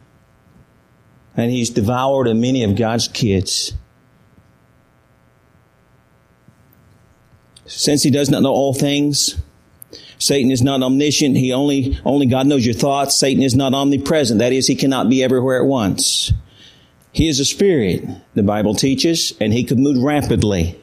[1.37, 3.73] And he's devoured many of God's kids.
[7.65, 9.37] Since he does not know all things,
[10.19, 11.37] Satan is not omniscient.
[11.37, 13.15] He only, only God knows your thoughts.
[13.15, 14.39] Satan is not omnipresent.
[14.39, 16.33] That is, he cannot be everywhere at once.
[17.11, 20.79] He is a spirit, the Bible teaches, and he could move rapidly,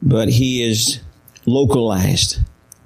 [0.00, 1.00] but he is
[1.46, 2.38] localized,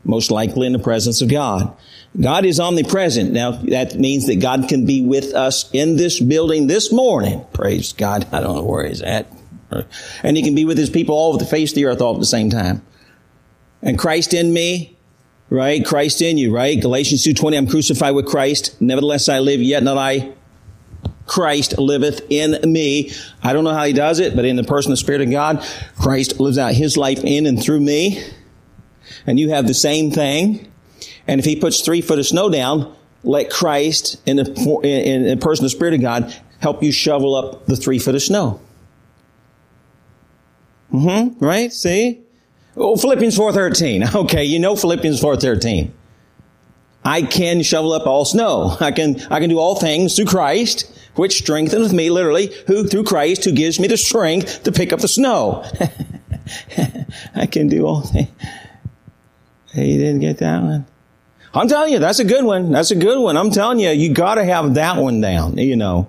[0.05, 1.77] most likely in the presence of God.
[2.20, 3.33] God is omnipresent.
[3.33, 7.44] Now, that means that God can be with us in this building this morning.
[7.52, 8.26] Praise God.
[8.33, 9.26] I don't know where he's at.
[10.22, 12.14] And he can be with his people all over the face of the earth all
[12.14, 12.83] at the same time.
[13.83, 14.96] And Christ in me,
[15.50, 15.85] right?
[15.85, 16.81] Christ in you, right?
[16.81, 18.81] Galatians 2.20, I'm crucified with Christ.
[18.81, 20.33] Nevertheless I live, yet not I,
[21.26, 23.12] Christ liveth in me.
[23.42, 25.31] I don't know how he does it, but in the person of the Spirit of
[25.31, 25.64] God,
[26.00, 28.22] Christ lives out his life in and through me.
[29.26, 30.72] And you have the same thing.
[31.28, 34.44] And if he puts three foot of snow down, let Christ in the,
[34.82, 38.14] in the person of the Spirit of God help you shovel up the three foot
[38.14, 38.60] of snow.
[40.92, 41.44] Mm-hmm.
[41.44, 41.72] Right?
[41.72, 42.22] See?
[42.76, 44.14] Oh, Philippians 4.13.
[44.26, 45.90] Okay, you know Philippians 4.13.
[47.04, 48.76] I can shovel up all snow.
[48.80, 53.04] I can, I can do all things through Christ which strengtheneth me, literally, who through
[53.04, 55.64] Christ, who gives me the strength to pick up the snow.
[57.34, 58.28] I can do all things.
[59.72, 60.86] Hey, you didn't get that one?
[61.57, 62.71] I'm telling you, that's a good one.
[62.71, 63.37] That's a good one.
[63.37, 66.09] I'm telling you, you gotta have that one down, you know.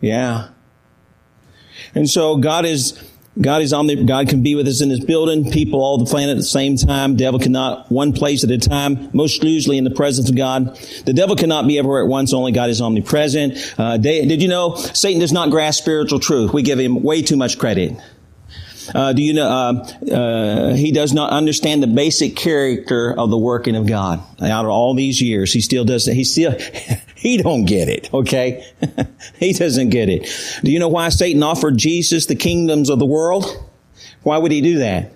[0.00, 0.48] Yeah.
[1.94, 3.00] And so God is
[3.40, 6.04] God is on the, God can be with us in this building, people all the
[6.04, 7.16] planet at the same time.
[7.16, 10.76] Devil cannot one place at a time, most usually in the presence of God.
[11.04, 13.74] The devil cannot be everywhere at once, only God is omnipresent.
[13.76, 16.52] Uh, did you know Satan does not grasp spiritual truth?
[16.52, 17.96] We give him way too much credit.
[18.92, 23.38] Uh, do you know, uh, uh, he does not understand the basic character of the
[23.38, 24.20] working of God.
[24.42, 26.58] Out of all these years, he still does, he still,
[27.24, 28.70] He don't get it, okay?
[29.38, 30.28] he doesn't get it.
[30.62, 33.46] Do you know why Satan offered Jesus the kingdoms of the world?
[34.24, 35.14] Why would he do that?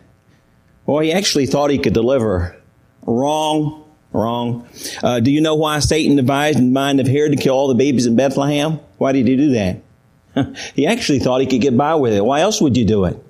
[0.87, 2.57] Well, he actually thought he could deliver.
[3.03, 4.67] Wrong, wrong.
[5.03, 7.69] Uh, do you know why Satan devised in the mind of Herod to kill all
[7.69, 8.81] the babies in Bethlehem?
[8.97, 10.57] Why did he do that?
[10.75, 12.25] he actually thought he could get by with it.
[12.25, 13.23] Why else would you do it?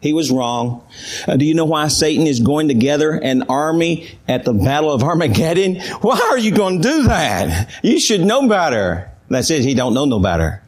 [0.00, 0.86] He was wrong.
[1.26, 4.92] Uh, do you know why Satan is going to gather an army at the Battle
[4.92, 5.80] of Armageddon?
[6.00, 7.70] Why are you going to do that?
[7.82, 9.10] You should know better.
[9.28, 9.62] That's it.
[9.62, 10.62] He don't know no better.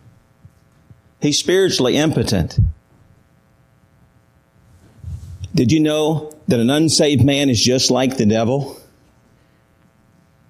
[1.21, 2.59] He's spiritually impotent.
[5.55, 8.81] Did you know that an unsaved man is just like the devil?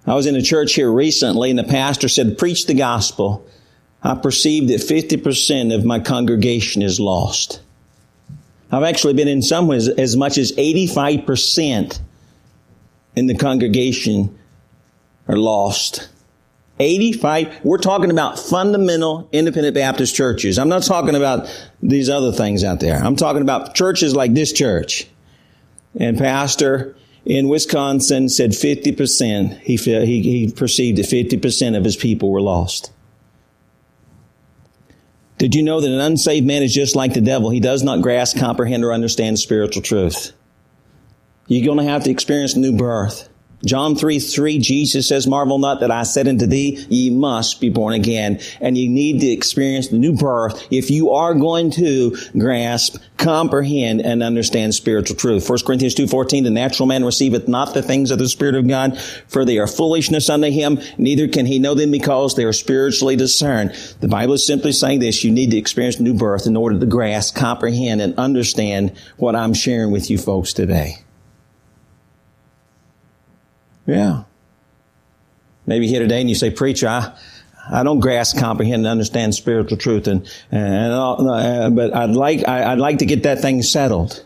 [0.06, 3.46] I was in a church here recently and the pastor said, preach the gospel.
[4.02, 7.60] I perceive that 50% of my congregation is lost.
[8.72, 12.00] I've actually been in some ways as much as 85%
[13.16, 14.38] in the congregation
[15.26, 16.08] are lost.
[16.78, 20.58] 85, we're talking about fundamental independent Baptist churches.
[20.58, 21.50] I'm not talking about
[21.82, 22.96] these other things out there.
[22.96, 25.06] I'm talking about churches like this church.
[25.98, 32.30] And pastor in Wisconsin said 50%, he, he, he perceived that 50% of his people
[32.30, 32.92] were lost.
[35.40, 37.48] Did you know that an unsaved man is just like the devil?
[37.48, 40.32] He does not grasp, comprehend, or understand spiritual truth.
[41.46, 43.26] You're going to have to experience new birth.
[43.64, 47.68] John 3, 3, Jesus says, Marvel not that I said unto thee, ye must be
[47.68, 48.40] born again.
[48.60, 54.00] And you need to experience the new birth if you are going to grasp, comprehend,
[54.00, 55.48] and understand spiritual truth.
[55.48, 58.66] 1 Corinthians 2, 14, the natural man receiveth not the things of the Spirit of
[58.66, 58.98] God,
[59.28, 63.16] for they are foolishness unto him, neither can he know them because they are spiritually
[63.16, 63.72] discerned.
[64.00, 66.86] The Bible is simply saying this, you need to experience new birth in order to
[66.86, 71.04] grasp, comprehend, and understand what I'm sharing with you folks today.
[73.90, 74.22] Yeah.
[75.66, 77.12] Maybe here today and you say, preacher, I,
[77.68, 82.70] I don't grasp, comprehend, and understand spiritual truth, and, and uh, but I'd like I,
[82.70, 84.24] would like to get that thing settled.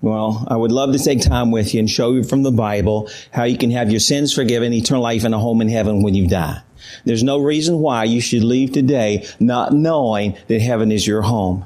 [0.00, 3.08] Well, I would love to take time with you and show you from the Bible
[3.32, 6.14] how you can have your sins forgiven, eternal life, and a home in heaven when
[6.14, 6.60] you die.
[7.04, 11.64] There's no reason why you should leave today not knowing that heaven is your home.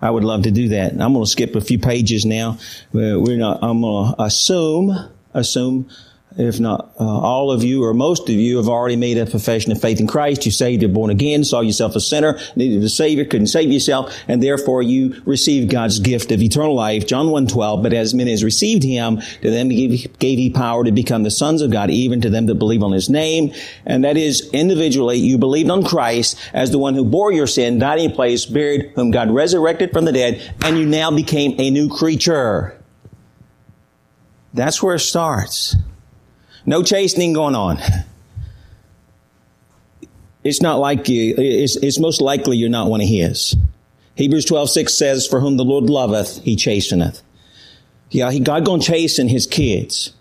[0.00, 0.92] I would love to do that.
[0.92, 2.58] I'm going to skip a few pages now.
[2.92, 3.60] We're not.
[3.62, 5.88] I'm going to assume assume
[6.36, 9.70] if not uh, all of you or most of you have already made a profession
[9.70, 10.44] of faith in Christ.
[10.44, 14.18] You saved, you're born again, saw yourself a sinner, needed a Savior, couldn't save yourself,
[14.26, 17.06] and therefore you received God's gift of eternal life.
[17.06, 20.92] John 1.12, but as many as received Him, to them gave, gave He power to
[20.92, 23.52] become the sons of God, even to them that believe on His name.
[23.86, 27.78] And that is individually, you believed on Christ as the one who bore your sin,
[27.78, 31.70] died in place, buried, whom God resurrected from the dead, and you now became a
[31.70, 32.80] new creature.
[34.52, 35.76] That's where it starts.
[36.66, 37.78] No chastening going on.
[40.44, 43.56] It's not like you, it's, it's most likely you're not one of his.
[44.16, 47.22] Hebrews 12, 6 says, For whom the Lord loveth, he chasteneth.
[48.10, 50.12] Yeah, he, God gonna chasten his kids.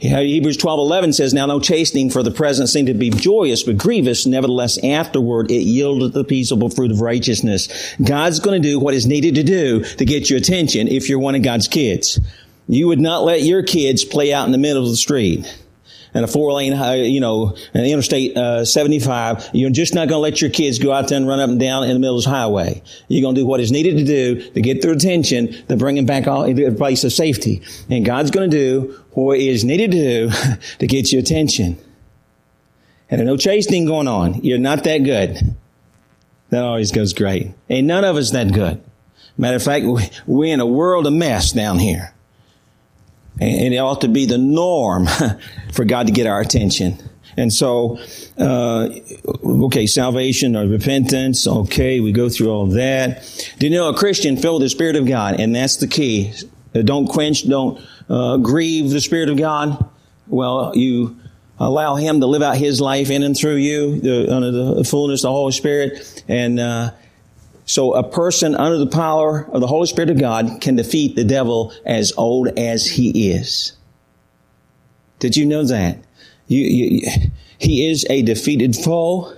[0.00, 3.62] Yeah, Hebrews 12, 11 says, Now no chastening for the present seemed to be joyous,
[3.62, 4.24] but grievous.
[4.24, 7.94] Nevertheless, afterward it yielded the peaceable fruit of righteousness.
[8.02, 11.34] God's gonna do what is needed to do to get your attention if you're one
[11.34, 12.18] of God's kids.
[12.68, 15.46] You would not let your kids play out in the middle of the street
[16.14, 16.72] and a four lane,
[17.04, 20.92] you know, an interstate uh, 75, you're just not going to let your kids go
[20.92, 22.82] out there and run up and down in the middle of the highway.
[23.08, 25.96] You're going to do what is needed to do to get their attention, to bring
[25.96, 27.62] them back all into a place of safety.
[27.90, 30.30] And God's going to do what is needed to do
[30.78, 31.78] to get your attention.
[33.10, 34.42] And there's no chastening going on.
[34.42, 35.56] You're not that good.
[36.50, 37.52] That always goes great.
[37.68, 38.82] Ain't none of us that good.
[39.36, 39.86] Matter of fact,
[40.26, 42.12] we're in a world of mess down here.
[43.40, 45.06] And it ought to be the norm
[45.72, 46.98] for God to get our attention.
[47.36, 47.98] And so,
[48.36, 48.88] uh,
[49.44, 51.46] okay, salvation or repentance.
[51.46, 53.54] Okay, we go through all that.
[53.60, 55.38] Do you know a Christian filled the Spirit of God?
[55.38, 56.32] And that's the key.
[56.74, 59.88] Uh, don't quench, don't uh, grieve the Spirit of God.
[60.26, 61.16] Well, you
[61.60, 65.20] allow Him to live out His life in and through you, the, under the fullness
[65.20, 66.90] of the Holy Spirit, and uh,
[67.68, 71.24] so a person under the power of the Holy Spirit of God can defeat the
[71.24, 73.76] devil as old as he is.
[75.18, 75.98] Did you know that?
[76.46, 77.10] You, you,
[77.58, 79.34] he is a defeated foe.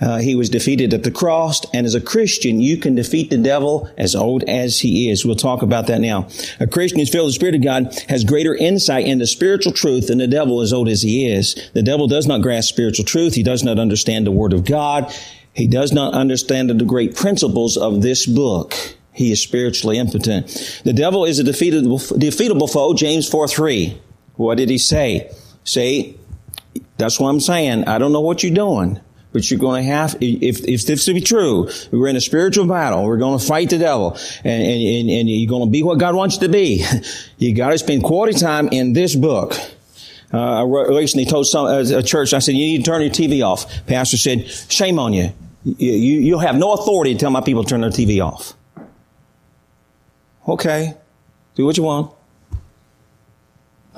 [0.00, 3.36] Uh, he was defeated at the cross, and as a Christian, you can defeat the
[3.36, 5.24] devil as old as he is.
[5.24, 6.28] We'll talk about that now.
[6.60, 10.06] A Christian who's filled with the Spirit of God has greater insight into spiritual truth
[10.06, 11.70] than the devil as old as he is.
[11.74, 13.34] The devil does not grasp spiritual truth.
[13.34, 15.14] He does not understand the Word of God.
[15.54, 18.74] He does not understand the great principles of this book.
[19.12, 20.82] He is spiritually impotent.
[20.84, 24.00] The devil is a defeatable, defeatable foe, James 4 3.
[24.34, 25.30] What did he say?
[25.62, 26.16] Say,
[26.96, 27.84] That's what I'm saying.
[27.84, 29.00] I don't know what you're doing.
[29.32, 32.68] But you're going to have, if, if this to be true, we're in a spiritual
[32.68, 33.04] battle.
[33.04, 34.16] We're going to fight the devil.
[34.44, 36.84] And, and, and you're going to be what God wants you to be.
[37.36, 39.54] You got to spend quality time in this book.
[40.32, 43.10] Uh, I recently told some, uh, a church, I said, you need to turn your
[43.10, 43.86] TV off.
[43.86, 45.32] Pastor said, shame on you.
[45.64, 45.92] You.
[45.92, 48.54] You'll have no authority to tell my people to turn their TV off.
[50.46, 50.94] Okay.
[51.54, 52.12] Do what you want.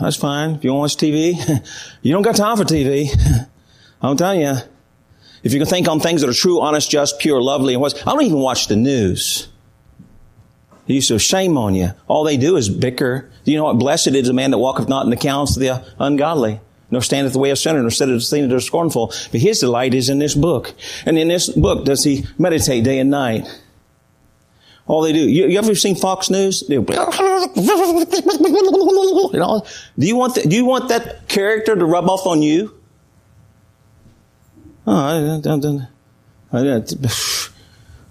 [0.00, 0.56] That's fine.
[0.56, 1.66] If you want to watch TV,
[2.02, 3.08] you don't got time for TV.
[4.02, 4.56] I'm telling you.
[5.42, 7.94] If you can think on things that are true, honest, just, pure, lovely, and what's,
[8.06, 9.48] I don't even watch the news.
[10.86, 11.90] You so shame on you.
[12.08, 13.30] All they do is bicker.
[13.44, 13.78] Do you know what?
[13.78, 16.60] Blessed is the man that walketh not in the counsel of the ungodly,
[16.90, 19.12] nor standeth the way of sinners, nor sitteth the seat of the scornful.
[19.32, 20.74] But his delight is in this book.
[21.04, 23.46] And in this book does he meditate day and night.
[24.86, 25.18] All they do.
[25.18, 26.60] You, you ever seen Fox News?
[26.60, 26.74] Do
[30.06, 32.72] you want the, do you want that character to rub off on you?
[34.86, 35.42] Oh, I don't,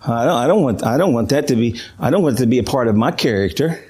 [0.05, 2.41] I don't, I don't want, I don't want that to be, I don't want it
[2.41, 3.81] to be a part of my character.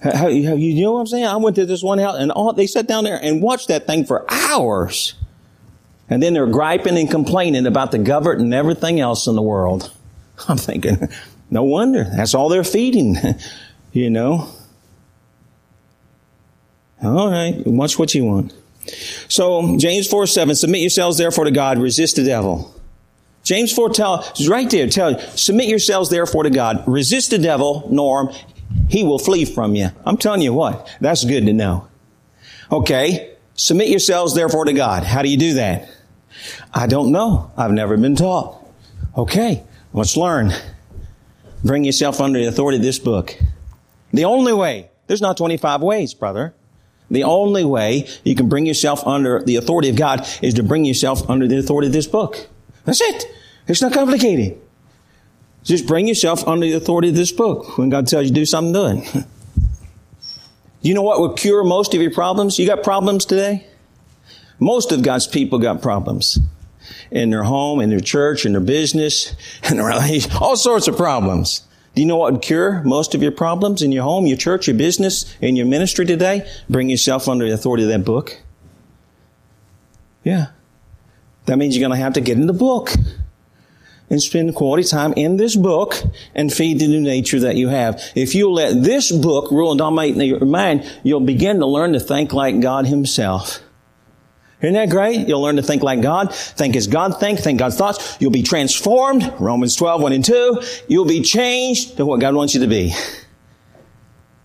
[0.00, 1.24] How, you, you know what I'm saying?
[1.24, 3.86] I went to this one house and all, they sat down there and watched that
[3.86, 5.14] thing for hours.
[6.08, 9.90] And then they're griping and complaining about the government and everything else in the world.
[10.48, 11.08] I'm thinking,
[11.50, 12.04] no wonder.
[12.04, 13.16] That's all they're feeding,
[13.92, 14.48] you know.
[17.02, 18.54] All right, watch what you want.
[19.28, 22.72] So, James 4 7, submit yourselves therefore to God, resist the devil.
[23.42, 27.88] James 4 tell, right there, tell you, submit yourselves therefore to God, resist the devil,
[27.90, 28.30] Norm,
[28.88, 29.88] he will flee from you.
[30.04, 31.88] I'm telling you what, that's good to know.
[32.70, 35.04] Okay, submit yourselves therefore to God.
[35.04, 35.88] How do you do that?
[36.72, 37.50] I don't know.
[37.56, 38.64] I've never been taught.
[39.16, 40.52] Okay, let's learn.
[41.64, 43.36] Bring yourself under the authority of this book.
[44.12, 46.54] The only way, there's not 25 ways, brother.
[47.10, 50.84] The only way you can bring yourself under the authority of God is to bring
[50.84, 52.48] yourself under the authority of this book.
[52.84, 53.24] That's it.
[53.68, 54.60] It's not complicated.
[55.66, 57.76] Just bring yourself under the authority of this book.
[57.76, 59.24] When God tells you to do something, do it.
[60.80, 62.56] you know what will cure most of your problems?
[62.56, 63.66] You got problems today?
[64.60, 66.38] Most of God's people got problems.
[67.10, 69.34] In their home, in their church, in their business,
[69.68, 69.90] in their
[70.40, 71.62] all sorts of problems.
[71.96, 74.68] Do you know what would cure most of your problems in your home, your church,
[74.68, 76.48] your business, in your ministry today?
[76.70, 78.40] Bring yourself under the authority of that book.
[80.22, 80.48] Yeah.
[81.46, 82.92] That means you're going to have to get in the book
[84.08, 85.94] and spend quality time in this book
[86.34, 88.00] and feed the new nature that you have.
[88.14, 92.00] If you let this book rule and dominate your mind, you'll begin to learn to
[92.00, 93.60] think like God Himself.
[94.60, 95.28] Isn't that great?
[95.28, 98.16] You'll learn to think like God, think as God thinks, think God's thoughts.
[98.20, 99.32] You'll be transformed.
[99.38, 100.62] Romans 12, 1 and 2.
[100.88, 102.94] You'll be changed to what God wants you to be.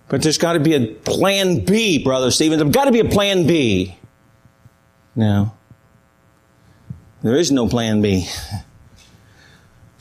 [0.09, 2.59] But there's got to be a plan B, Brother Stephen.
[2.59, 3.97] There's got to be a plan B.
[5.15, 5.53] No.
[7.21, 8.27] There is no plan B.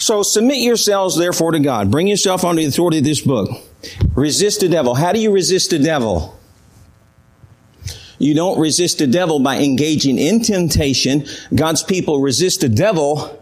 [0.01, 1.91] So submit yourselves therefore to God.
[1.91, 3.51] Bring yourself under the authority of this book.
[4.15, 4.95] Resist the devil.
[4.95, 6.39] How do you resist the devil?
[8.19, 11.27] You don't resist the devil by engaging in temptation.
[11.55, 13.39] God's people resist the devil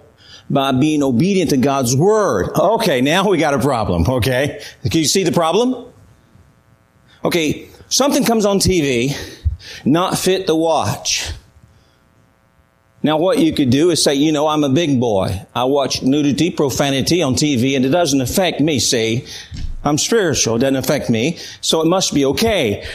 [0.50, 2.50] by being obedient to God's word.
[2.58, 4.60] Okay, now we got a problem, okay?
[4.82, 5.92] Can you see the problem?
[7.24, 9.16] Okay, something comes on TV,
[9.84, 11.30] not fit to watch.
[13.02, 15.46] Now what you could do is say, you know, I'm a big boy.
[15.54, 19.24] I watch nudity, profanity on TV and it doesn't affect me, see?
[19.84, 22.86] I'm spiritual, it doesn't affect me, so it must be okay.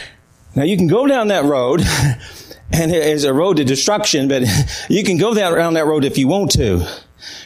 [0.54, 1.80] Now you can go down that road,
[2.72, 4.42] and it is a road to destruction, but
[4.88, 6.86] you can go down that road if you want to.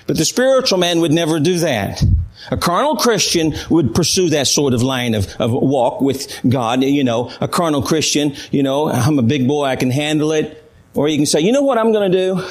[0.07, 2.03] But the spiritual man would never do that.
[2.51, 6.83] A carnal Christian would pursue that sort of line of, of walk with God.
[6.83, 10.65] You know, a carnal Christian, you know, I'm a big boy, I can handle it.
[10.95, 12.45] Or you can say, you know what I'm going to do?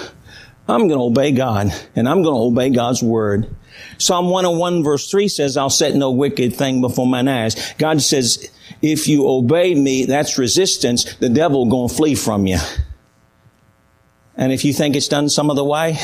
[0.70, 3.56] I'm going to obey God, and I'm going to obey God's word.
[3.98, 7.74] Psalm 101 verse 3 says, I'll set no wicked thing before mine eyes.
[7.78, 11.16] God says, if you obey me, that's resistance.
[11.16, 12.58] The devil going to flee from you.
[14.36, 15.98] And if you think it's done some other way,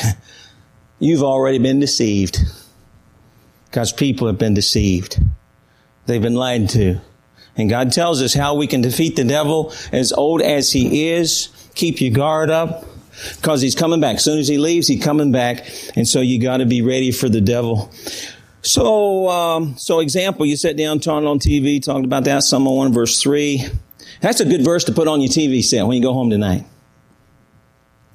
[0.98, 2.38] you've already been deceived.
[3.70, 5.20] God's people have been deceived.
[6.06, 7.00] They've been lied to.
[7.56, 11.48] And God tells us how we can defeat the devil as old as he is.
[11.74, 12.84] Keep your guard up
[13.36, 14.16] because he's coming back.
[14.16, 15.66] As soon as he leaves, he's coming back.
[15.96, 17.92] And so you got to be ready for the devil.
[18.62, 22.92] So, um, so example, you sat down, turned on TV, talked about that, Psalm 1
[22.92, 23.62] verse 3.
[24.20, 26.64] That's a good verse to put on your TV set when you go home tonight.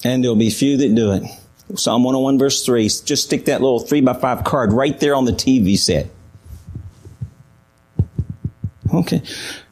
[0.03, 1.23] And there'll be few that do it.
[1.75, 2.83] Psalm 101 verse 3.
[2.85, 6.07] Just stick that little 3 by 5 card right there on the TV set.
[8.91, 9.21] Okay.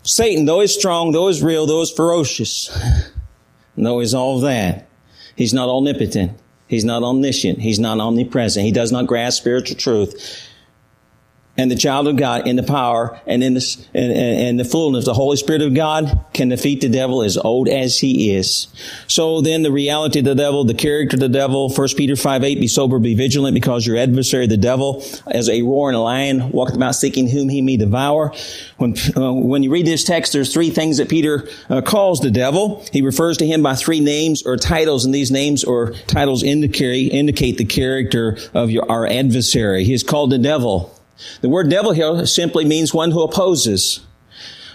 [0.04, 2.70] Satan, though he's strong, though he's real, though he's ferocious,
[3.86, 4.88] though he's all that,
[5.38, 6.32] He's not omnipotent.
[6.68, 7.60] He's not omniscient.
[7.60, 8.66] He's not omnipresent.
[8.66, 10.44] He does not grasp spiritual truth
[11.58, 15.06] and the child of God in the power and in the, and, and, the fullness,
[15.06, 18.68] the Holy Spirit of God can defeat the devil as old as he is.
[19.08, 22.44] So then the reality of the devil, the character of the devil, 1 Peter 5,
[22.44, 26.76] 8, be sober, be vigilant because your adversary, the devil, as a roaring lion, walketh
[26.76, 28.34] about seeking whom he may devour.
[28.78, 32.32] When, uh, when you read this text, there's three things that Peter uh, calls the
[32.32, 32.86] devil.
[32.92, 37.12] He refers to him by three names or titles, and these names or titles indicate,
[37.12, 39.84] indicate the character of your, our adversary.
[39.84, 40.97] He is called the devil.
[41.42, 44.02] The word devil here simply means one who opposes,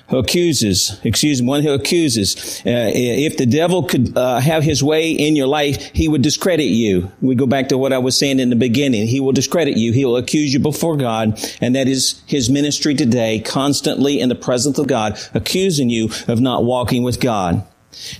[0.08, 2.60] who accuses, excuse me, one who accuses.
[2.66, 6.66] Uh, if the devil could uh, have his way in your life, he would discredit
[6.66, 7.10] you.
[7.20, 9.06] We go back to what I was saying in the beginning.
[9.06, 9.92] He will discredit you.
[9.92, 14.34] He will accuse you before God, and that is his ministry today, constantly in the
[14.34, 17.64] presence of God, accusing you of not walking with God.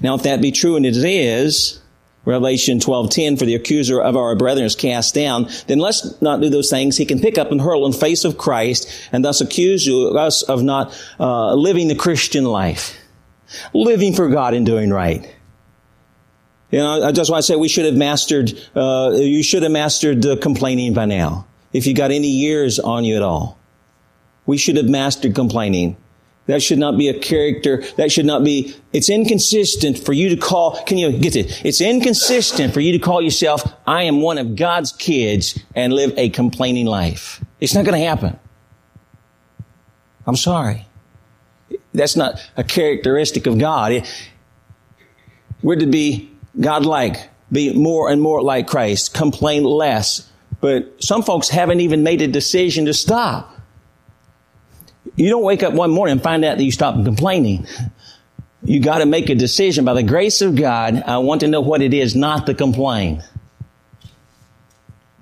[0.01, 1.82] Now, if that be true, and it is,
[2.25, 6.49] Revelation 12:10 for the accuser of our brethren is cast down, then let's not do
[6.49, 6.97] those things.
[6.97, 10.63] He can pick up and hurl in face of Christ and thus accuse us of
[10.63, 12.97] not uh, living the Christian life,
[13.75, 15.29] living for God and doing right.
[16.71, 18.53] You know, I just want to say we should have mastered.
[18.75, 23.05] Uh, you should have mastered uh, complaining by now, if you got any years on
[23.05, 23.59] you at all.
[24.47, 25.97] We should have mastered complaining.
[26.47, 27.85] That should not be a character.
[27.97, 31.65] That should not be, it's inconsistent for you to call, can you get it?
[31.65, 36.13] It's inconsistent for you to call yourself, I am one of God's kids and live
[36.17, 37.45] a complaining life.
[37.61, 38.39] It's not going to happen.
[40.27, 40.87] I'm sorry.
[41.95, 44.05] That's not a characteristic of God.
[45.63, 46.31] we're to be
[46.61, 50.29] God-like, be more and more like Christ, complain less.
[50.61, 53.52] But some folks haven't even made a decision to stop.
[55.17, 57.67] You don't wake up one morning and find out that you stopped complaining.
[58.65, 61.03] You got to make a decision by the grace of God.
[61.07, 63.23] I want to know what it is not to complain.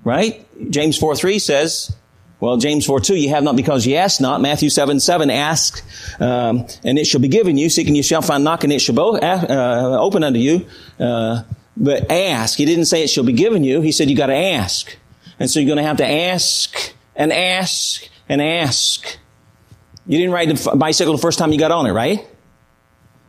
[0.03, 0.47] Right?
[0.71, 1.95] James 4 3 says,
[2.39, 4.41] well, James 4 2, you have not because you ask not.
[4.41, 5.83] Matthew 7 7, ask,
[6.19, 7.69] um, and it shall be given you.
[7.69, 10.65] Seeking you shall find, knocking it shall bo- uh, open unto you.
[10.99, 11.43] Uh,
[11.77, 12.57] but ask.
[12.57, 13.81] He didn't say it shall be given you.
[13.81, 14.97] He said you got to ask.
[15.39, 19.17] And so you're going to have to ask and ask and ask.
[20.07, 22.27] You didn't ride the bicycle the first time you got on it, right?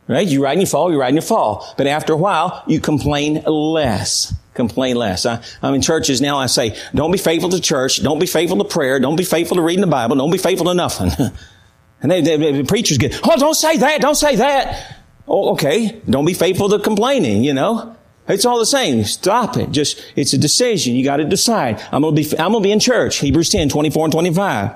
[0.07, 0.27] Right?
[0.27, 1.73] You ride and you fall, you ride and you fall.
[1.77, 4.33] But after a while, you complain less.
[4.53, 5.25] Complain less.
[5.25, 8.57] I, I'm in churches now, I say, don't be faithful to church, don't be faithful
[8.57, 11.11] to prayer, don't be faithful to reading the Bible, don't be faithful to nothing.
[12.01, 14.97] and they, they, the preachers get, oh, don't say that, don't say that.
[15.27, 16.01] Oh, okay.
[16.09, 17.95] Don't be faithful to complaining, you know?
[18.27, 19.03] It's all the same.
[19.03, 19.71] Stop it.
[19.71, 20.95] Just, it's a decision.
[20.95, 21.81] You got to decide.
[21.91, 23.17] I'm going to be, I'm going to be in church.
[23.17, 24.75] Hebrews 10, 24 and 25.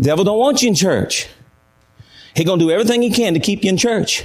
[0.00, 1.28] Devil don't want you in church.
[2.34, 4.24] He gonna do everything he can to keep you in church.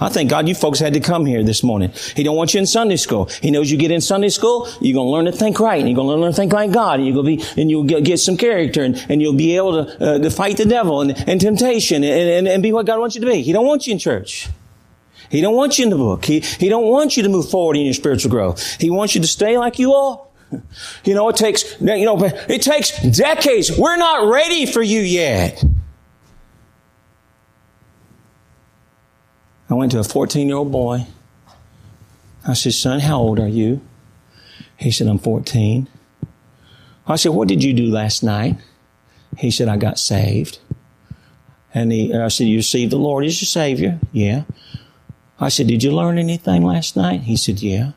[0.00, 1.90] I thank God you folks had to come here this morning.
[2.14, 3.24] He don't want you in Sunday school.
[3.42, 5.96] He knows you get in Sunday school, you're gonna learn to think right, and you're
[5.96, 8.36] gonna learn to think like God, and you're gonna be, and you'll get, get some
[8.36, 12.04] character, and, and you'll be able to, uh, to fight the devil and, and temptation,
[12.04, 13.42] and, and, and be what God wants you to be.
[13.42, 14.48] He don't want you in church.
[15.30, 16.24] He don't want you in the book.
[16.24, 18.80] He, he don't want you to move forward in your spiritual growth.
[18.80, 20.20] He wants you to stay like you are.
[21.04, 23.76] You know, it takes, you know, it takes decades.
[23.76, 25.62] We're not ready for you yet.
[29.70, 31.06] I went to a 14 year old boy.
[32.46, 33.80] I said, son, how old are you?
[34.76, 35.88] He said, I'm 14.
[37.06, 38.56] I said, what did you do last night?
[39.36, 40.58] He said, I got saved.
[41.74, 43.98] And he, I said, you received the Lord as your Savior?
[44.12, 44.44] Yeah.
[45.38, 47.22] I said, did you learn anything last night?
[47.22, 47.92] He said, yeah.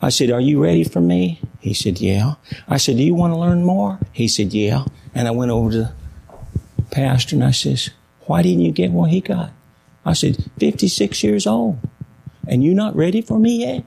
[0.00, 1.40] I said, Are you ready for me?
[1.60, 2.34] He said, Yeah.
[2.68, 3.98] I said, Do you want to learn more?
[4.12, 4.84] He said, Yeah.
[5.14, 5.92] And I went over to the
[6.90, 7.90] pastor and I says,
[8.26, 9.50] Why didn't you get what he got?
[10.04, 11.78] I said, 56 years old.
[12.46, 13.84] And you not ready for me yet?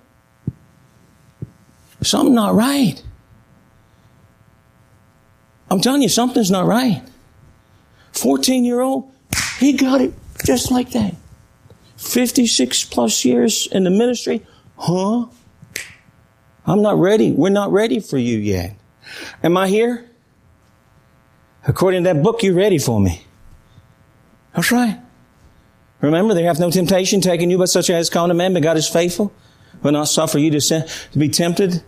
[2.02, 3.02] Something not right.
[5.70, 7.02] I'm telling you, something's not right.
[8.12, 9.12] 14 year old,
[9.58, 10.14] he got it
[10.46, 11.16] just like that.
[11.98, 14.46] 56 plus years in the ministry,
[14.76, 15.28] huh?
[16.66, 17.32] I'm not ready.
[17.32, 18.76] We're not ready for you yet.
[19.44, 20.10] Am I here?
[21.68, 23.26] According to that book, you're ready for me.
[24.54, 25.00] That's right.
[26.02, 28.88] Remember, there hath no temptation taken you but such as common man, but God is
[28.88, 29.32] faithful,
[29.84, 31.84] will not suffer you to, sin, to be tempted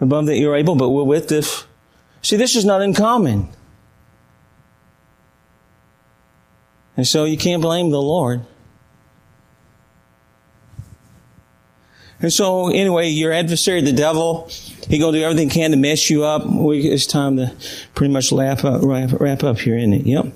[0.00, 1.64] above that you're able, but will with this.
[2.22, 3.48] See, this is not uncommon.
[6.96, 8.44] And so you can't blame the Lord.
[12.22, 14.50] And so, anyway, your adversary, the devil,
[14.88, 16.44] he gonna do everything he can to mess you up.
[16.46, 17.54] We, it's time to
[17.94, 20.06] pretty much wrap up, wrap, wrap up here, isn't it?
[20.06, 20.26] Yep.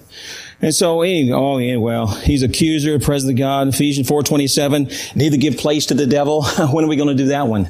[0.62, 5.58] And so, anyway, oh yeah, well, he's accuser, president of God, Ephesians 4.27, neither give
[5.58, 6.44] place to the devil.
[6.72, 7.68] when are we going to do that one?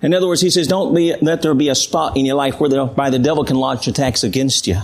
[0.00, 2.58] In other words, he says, don't be, let there be a spot in your life
[2.58, 4.78] where the, by the devil can launch attacks against you.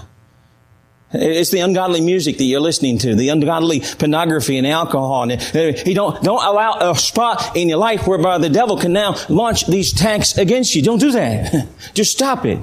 [1.11, 5.23] It's the ungodly music that you're listening to, the ungodly pornography and alcohol.
[5.23, 8.93] And uh, he don't, don't allow a spot in your life whereby the devil can
[8.93, 10.83] now launch these attacks against you.
[10.83, 11.67] Don't do that.
[11.95, 12.59] Just stop it.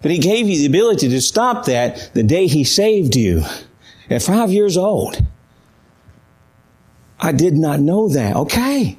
[0.00, 3.42] But he gave you the ability to stop that the day he saved you
[4.08, 5.22] at five years old.
[7.20, 8.34] I did not know that.
[8.34, 8.98] Okay.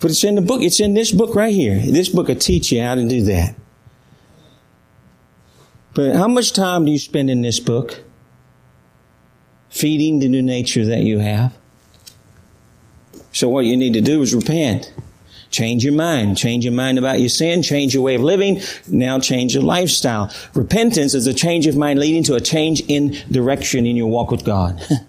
[0.00, 0.60] But it's in the book.
[0.60, 1.78] It's in this book right here.
[1.78, 3.54] This book will teach you how to do that.
[5.96, 8.04] But how much time do you spend in this book?
[9.70, 11.56] Feeding the new nature that you have.
[13.32, 14.92] So what you need to do is repent.
[15.50, 16.36] Change your mind.
[16.36, 17.62] Change your mind about your sin.
[17.62, 18.60] Change your way of living.
[18.86, 20.30] Now change your lifestyle.
[20.52, 24.30] Repentance is a change of mind leading to a change in direction in your walk
[24.30, 24.78] with God.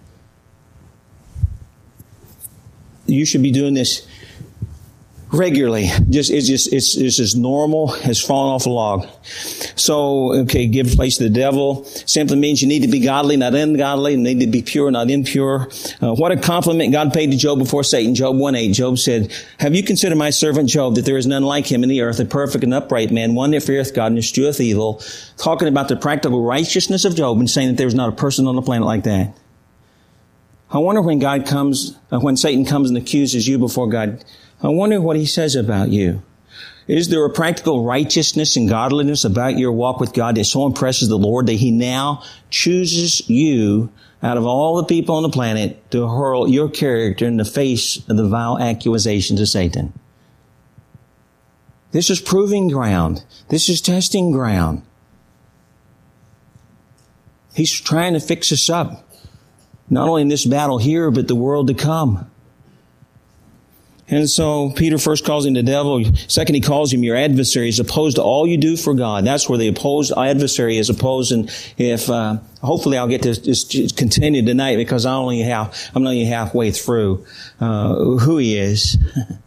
[3.06, 4.08] you should be doing this
[5.32, 5.90] regularly.
[6.10, 9.08] Just it's just it's, it's as normal as falling off a log.
[9.76, 13.56] So okay, give place to the devil simply means you need to be godly, not
[13.56, 14.16] ungodly.
[14.16, 15.70] Need to be pure, not impure.
[16.02, 18.16] Uh, what a compliment God paid to Job before Satan.
[18.16, 18.74] Job one eight.
[18.74, 21.90] Job said, "Have you considered my servant Job that there is none like him in
[21.90, 25.02] the earth, a perfect and upright man, one that feareth God and escheweth evil."
[25.38, 28.56] Talking about the practical righteousness of Job and saying that there's not a person on
[28.56, 29.38] the planet like that.
[30.70, 34.24] I wonder when God comes, uh, when Satan comes and accuses you before God.
[34.62, 36.24] I wonder what he says about you.
[36.88, 41.10] Is there a practical righteousness and godliness about your walk with God that so impresses
[41.10, 43.92] the Lord that he now chooses you
[44.24, 47.98] out of all the people on the planet to hurl your character in the face
[48.10, 49.94] of the vile accusations of Satan?
[51.92, 53.24] This is proving ground.
[53.50, 54.82] This is testing ground.
[57.54, 59.04] He's trying to fix us up.
[59.90, 62.30] Not only in this battle here, but the world to come.
[64.10, 66.04] And so Peter first calls him the devil.
[66.28, 67.66] Second, he calls him your adversary.
[67.66, 69.26] He's opposed to all you do for God.
[69.26, 71.34] That's where the opposed adversary is opposed.
[71.34, 76.08] And if, uh, hopefully I'll get to just continue tonight because I only have, I'm
[76.08, 77.26] only halfway through,
[77.60, 78.98] uh, who he is.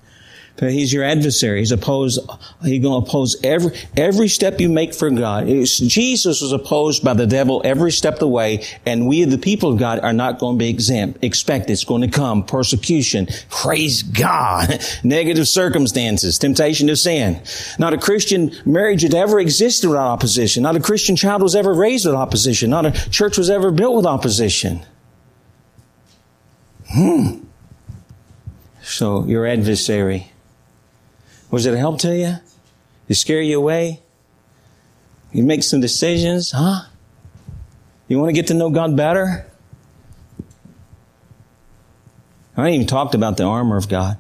[0.69, 1.61] He's your adversary.
[1.61, 2.21] He's opposed.
[2.63, 5.47] He's going to oppose every every step you make for God.
[5.47, 9.73] Jesus was opposed by the devil every step of the way, and we, the people
[9.73, 11.25] of God, are not going to be exempt.
[11.25, 13.27] Expect it's going to come persecution.
[13.49, 14.85] Praise God.
[15.03, 17.43] Negative circumstances, temptation to sin.
[17.79, 20.63] Not a Christian marriage had ever existed without opposition.
[20.63, 22.71] Not a Christian child was ever raised with opposition.
[22.71, 24.85] Not a church was ever built with opposition.
[26.89, 27.45] Hmm.
[28.83, 30.30] So your adversary
[31.51, 32.37] was it a help to you?
[33.09, 34.01] Did scare you away?
[35.33, 36.83] You make some decisions, huh?
[38.09, 39.47] You want to get to know God better?
[42.57, 44.19] I ain't even talked about the armor of God.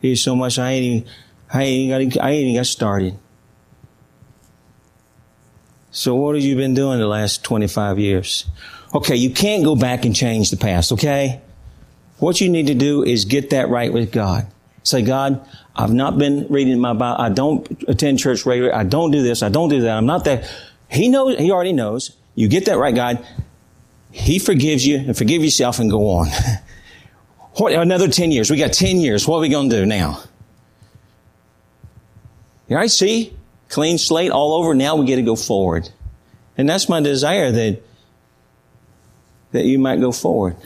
[0.00, 1.08] He's so much I ain't even,
[1.52, 3.18] I ain't got, I ain't even got started.
[5.90, 8.44] So what have you been doing the last 25 years?
[8.94, 11.40] Okay, you can't go back and change the past, okay?
[12.18, 14.46] What you need to do is get that right with God.
[14.82, 15.46] Say, God,
[15.76, 17.20] I've not been reading my Bible.
[17.20, 18.74] I don't attend church regularly.
[18.74, 19.42] I don't do this.
[19.42, 19.96] I don't do that.
[19.96, 20.50] I'm not that.
[20.90, 22.16] He knows, he already knows.
[22.34, 23.24] You get that right, God.
[24.10, 26.28] He forgives you and forgive yourself and go on.
[27.56, 28.50] what, another 10 years.
[28.50, 29.28] We got 10 years.
[29.28, 30.22] What are we going to do now?
[32.70, 33.36] All right, see?
[33.68, 34.74] Clean slate all over.
[34.74, 35.90] Now we get to go forward.
[36.56, 37.82] And that's my desire that,
[39.52, 40.56] that you might go forward.